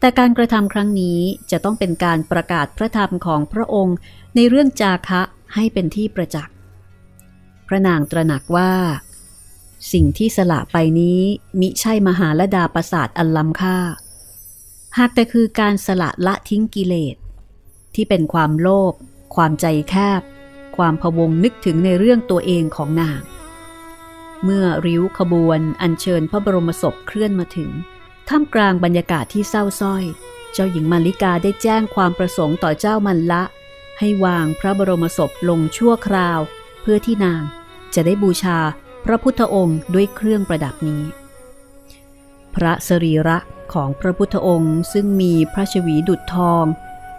[0.00, 1.20] แต่การกระทำครั้งนี้
[1.50, 3.96] จะต้องเป็นการประกาศพระธรรมของพระองค์
[4.34, 5.22] ในเรื่องจาคะ
[5.54, 6.54] ให้เป็นที่ประจักษ์
[7.68, 8.72] พระนางตระหนักว่า
[9.92, 11.20] สิ่งที่สละไปนี้
[11.60, 13.76] มิใช่มหาลดาประสาทอันล้ำค่า
[14.98, 17.16] หากแต่คือการสละละทิ้งกิเลส
[17.94, 18.94] ที่เป็นความโลภ
[19.34, 20.22] ความใจแคบ
[20.76, 23.20] ความพวงนึกถึงในเรื่องตัวเองของนาง
[24.44, 27.70] เมื่อริ้วขบวนอัญเชิญพระบรมศพเคลื่อนมาถึง
[28.28, 30.04] ท่ามกลางบรรยากาศที่เศร้าส้อย
[30.52, 33.42] เจ้าหญิงมาริกาได้แจ้งความประสงค์ต่อเจ้ามันละ
[33.98, 36.40] ให้วางพระบรมศพลงชั่วคราว
[36.80, 37.42] เพื่อที่นาง
[37.94, 38.58] จะได้บูชา
[39.04, 41.02] พระพุทธองค์ด้วยเครื่องประดับนี้
[42.54, 43.38] พระสรีระ
[43.74, 46.64] ของพระพุทธองค์ซึ่งมีพระชวีดุจทอง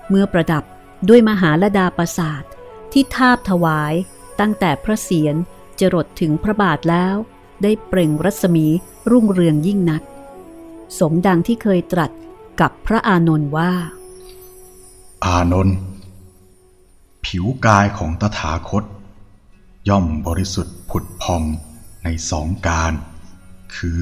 [0.09, 0.63] เมื่อประดับ
[1.09, 2.43] ด้วยมหาลดาประสาท
[2.91, 3.93] ที่ทาบถวาย
[4.39, 5.35] ตั้งแต่พระเศียร
[5.79, 7.15] จรดถึงพระบาทแล้ว
[7.63, 8.65] ได้เปล่งรัศมี
[9.11, 10.03] รุ่งเรืองยิ่งนัก
[10.99, 12.11] สมดังที่เคยตรัส
[12.61, 13.71] กับพระอานนท์ว่า
[15.25, 15.77] อานนท์
[17.25, 18.83] ผิวกายของตถาคต
[19.89, 21.43] ย่อมบริสุทธิ์ผุดพอง
[22.03, 22.93] ในสองการ
[23.75, 23.99] คือ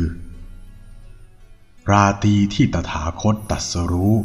[1.90, 4.16] ราตรีที่ตถาคตตัสรู้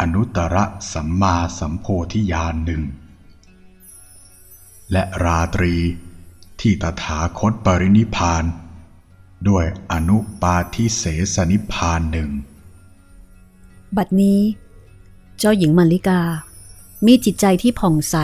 [0.00, 0.56] อนุตตร
[0.92, 2.82] สัมมาสัมโพธิญาณหนึ่ง
[4.92, 5.74] และราตรี
[6.60, 8.44] ที่ตถาคตปรินิพาน
[9.48, 11.02] ด้วยอนุปาทิเส
[11.34, 12.30] สนิพานหนึ่ง
[13.96, 14.40] บัดนี้
[15.38, 16.20] เจ้าหญิงมัลลิกา
[17.06, 18.16] มีจิตใจที่ผ่องใส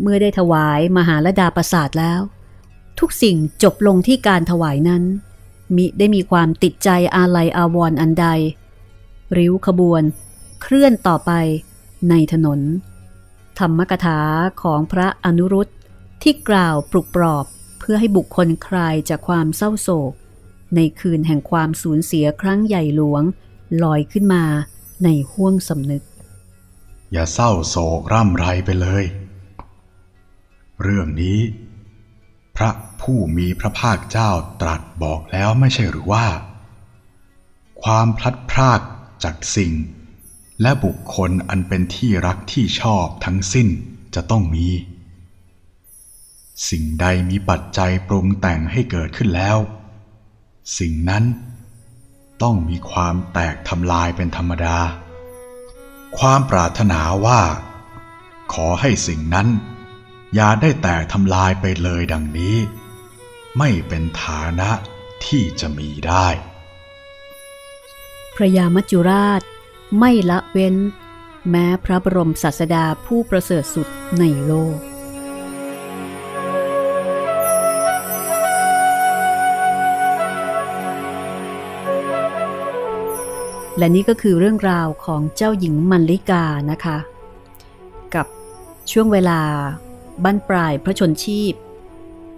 [0.00, 2.20] เมื่อได้ถวายมหาลดาประสาทแล้ว
[2.98, 5.04] ทุกสิ่งจบลงที่การถวายนั้น
[5.76, 8.26] มิได้มีความติดใจอาลัยอาวรณ์อันใด
[9.36, 10.02] ริ้วขบวน
[10.62, 11.32] เคลื่อนต่อไป
[12.10, 12.60] ในถนน
[13.58, 14.20] ธรรมกถา
[14.62, 15.68] ของพระอนุรุต
[16.22, 17.44] ที่กล่าวปลุกปลอบ
[17.78, 20.12] เพื่อให้บุคคลคลายจากความเศร้าโศก
[20.76, 23.22] ในคืนแห่งความสูญเสียครั้งใหญ่หลวง
[23.82, 24.44] ลอยขึ้นมา
[25.04, 26.02] ในห้วงสำนึก
[27.12, 29.04] อย่าเศร้าโศกร่ำไรไปเลย
[30.82, 31.38] เรื่องนี้
[32.56, 32.70] พระ
[33.02, 34.30] ผู้มีพระภาคเจ้า
[34.60, 36.26] ตรัสบอกแล้วไม่ใช่หรือว่า
[37.82, 38.80] ความพลัดพราก
[39.24, 39.72] จากสิ่ง
[40.62, 43.68] และบุคคลอันเป็นที่รักที่ชอบทั้งสิ้น
[44.14, 44.68] จะต้องมี
[46.68, 49.58] สิ่งใดมีปัจจัยปรุงแต่งให้เกิดขึ้นแล้ว
[50.78, 51.24] สิ่งนั้น
[52.42, 54.78] ต้องมีความแตกทำลายเป็นธรรมดา
[56.18, 57.40] ความปรารถนาว่า
[58.52, 59.48] ขอให้สิ่งนั้น
[60.34, 62.56] อย่าได้แตกทำลายไปเลยดังนี้
[63.58, 64.70] ไม่เป็นฐานะ
[65.26, 66.26] ที่จะมีได้
[68.36, 69.42] พระยามัจจุราช
[69.98, 70.76] ไม่ละเว้น
[71.50, 73.88] แม้พระบรมศาสดาผู้ประเสริฐสุด
[74.18, 74.78] ในโลก
[83.78, 86.98] และนี่ก็คือเรื่องราวของเจ้าหญิงมัลลิกานะคะ
[88.14, 88.26] กับ
[88.90, 89.40] ช่วงเวลา
[90.24, 91.54] บั้นปลายพระชนชีพ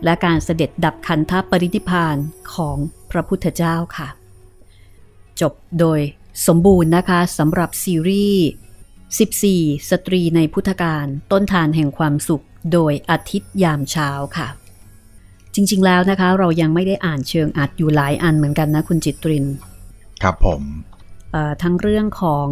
[0.04, 2.16] และการเสด็จดับขันธปรินิพพาน
[2.54, 2.76] ของ
[3.10, 4.08] พระพุทธเจ้าค่ะ
[5.40, 6.00] จบโดย
[6.46, 8.44] สมบูรณ์นะคะสำหรับซีรีส์
[9.14, 14.48] 14 สตรีในพุทธการต้นทานแห่งความสุขโดยอาทิตย์ยามเช้าค่ะ
[15.54, 19.46] จริงๆแล้วนะคะ เรายังไม่ได้อ่านเชิงอัดอยู่หลายอันเหมือนกันนะคุณจิตริน
[20.22, 20.62] ครับผม
[21.32, 22.48] เอ่อทั้งเรื่องของ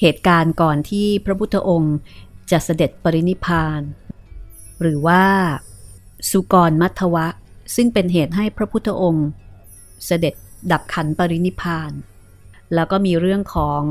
[0.00, 1.96] เหตุการณ์ก่อนที่พระพุทธองค์
[2.50, 3.80] จะเสด็จปรินิพพาน
[4.82, 5.22] หรือว่า
[6.30, 7.26] สุกรมัทวะ
[7.74, 9.28] ซึ่งเป็นเหตุให้พระพุทธองค์
[10.06, 10.34] เสด็จ
[10.72, 11.92] ดับขันปรินิพาน
[12.74, 13.82] แล้วก็มีเรื่องของ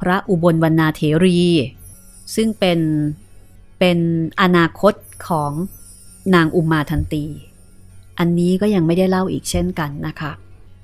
[0.00, 1.40] พระอุบลวรรณาเถรี
[2.34, 2.80] ซึ่งเป็น
[3.78, 3.98] เป็น
[4.40, 4.94] อนาคต
[5.28, 5.52] ของ
[6.34, 7.24] นางอุมาทันตี
[8.18, 10.32] อันนี้ก็ยังไม่ได้เล่าอีกเช่นกันนะคะ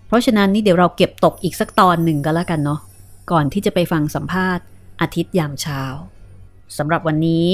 [0.07, 2.81] เพราะฉะนั้นนี่เดี๋ยวเราเก็บตกอีกสักตอนหนึ่งก็แล้วกันเนาะ
[3.31, 4.65] ก่อนที่จะไปฟังสัมภาษณ์
[5.01, 5.83] อาทิตย์ยามเช้า
[6.79, 7.47] สำหรับวันนี้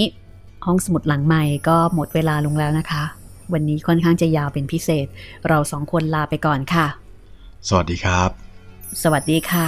[0.66, 3.04] ห้องสมุดหลังใหม่ก็หมดเวลาลงแล้วนะคะ
[3.52, 5.06] วันนี้ค่อนข้างจะยาวเป็นพิเศษ
[5.48, 6.86] เราสองคนลาไปก่อนค่ะ
[7.68, 8.30] สวัสดีครับ
[9.02, 9.66] สวัสดีค่ะ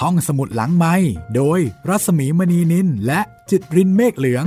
[0.00, 0.94] ห้องสมุดหลังไม้
[1.36, 3.20] โดยรัสมีมณีนินและ
[3.50, 4.46] จิตรินเมฆเหลือง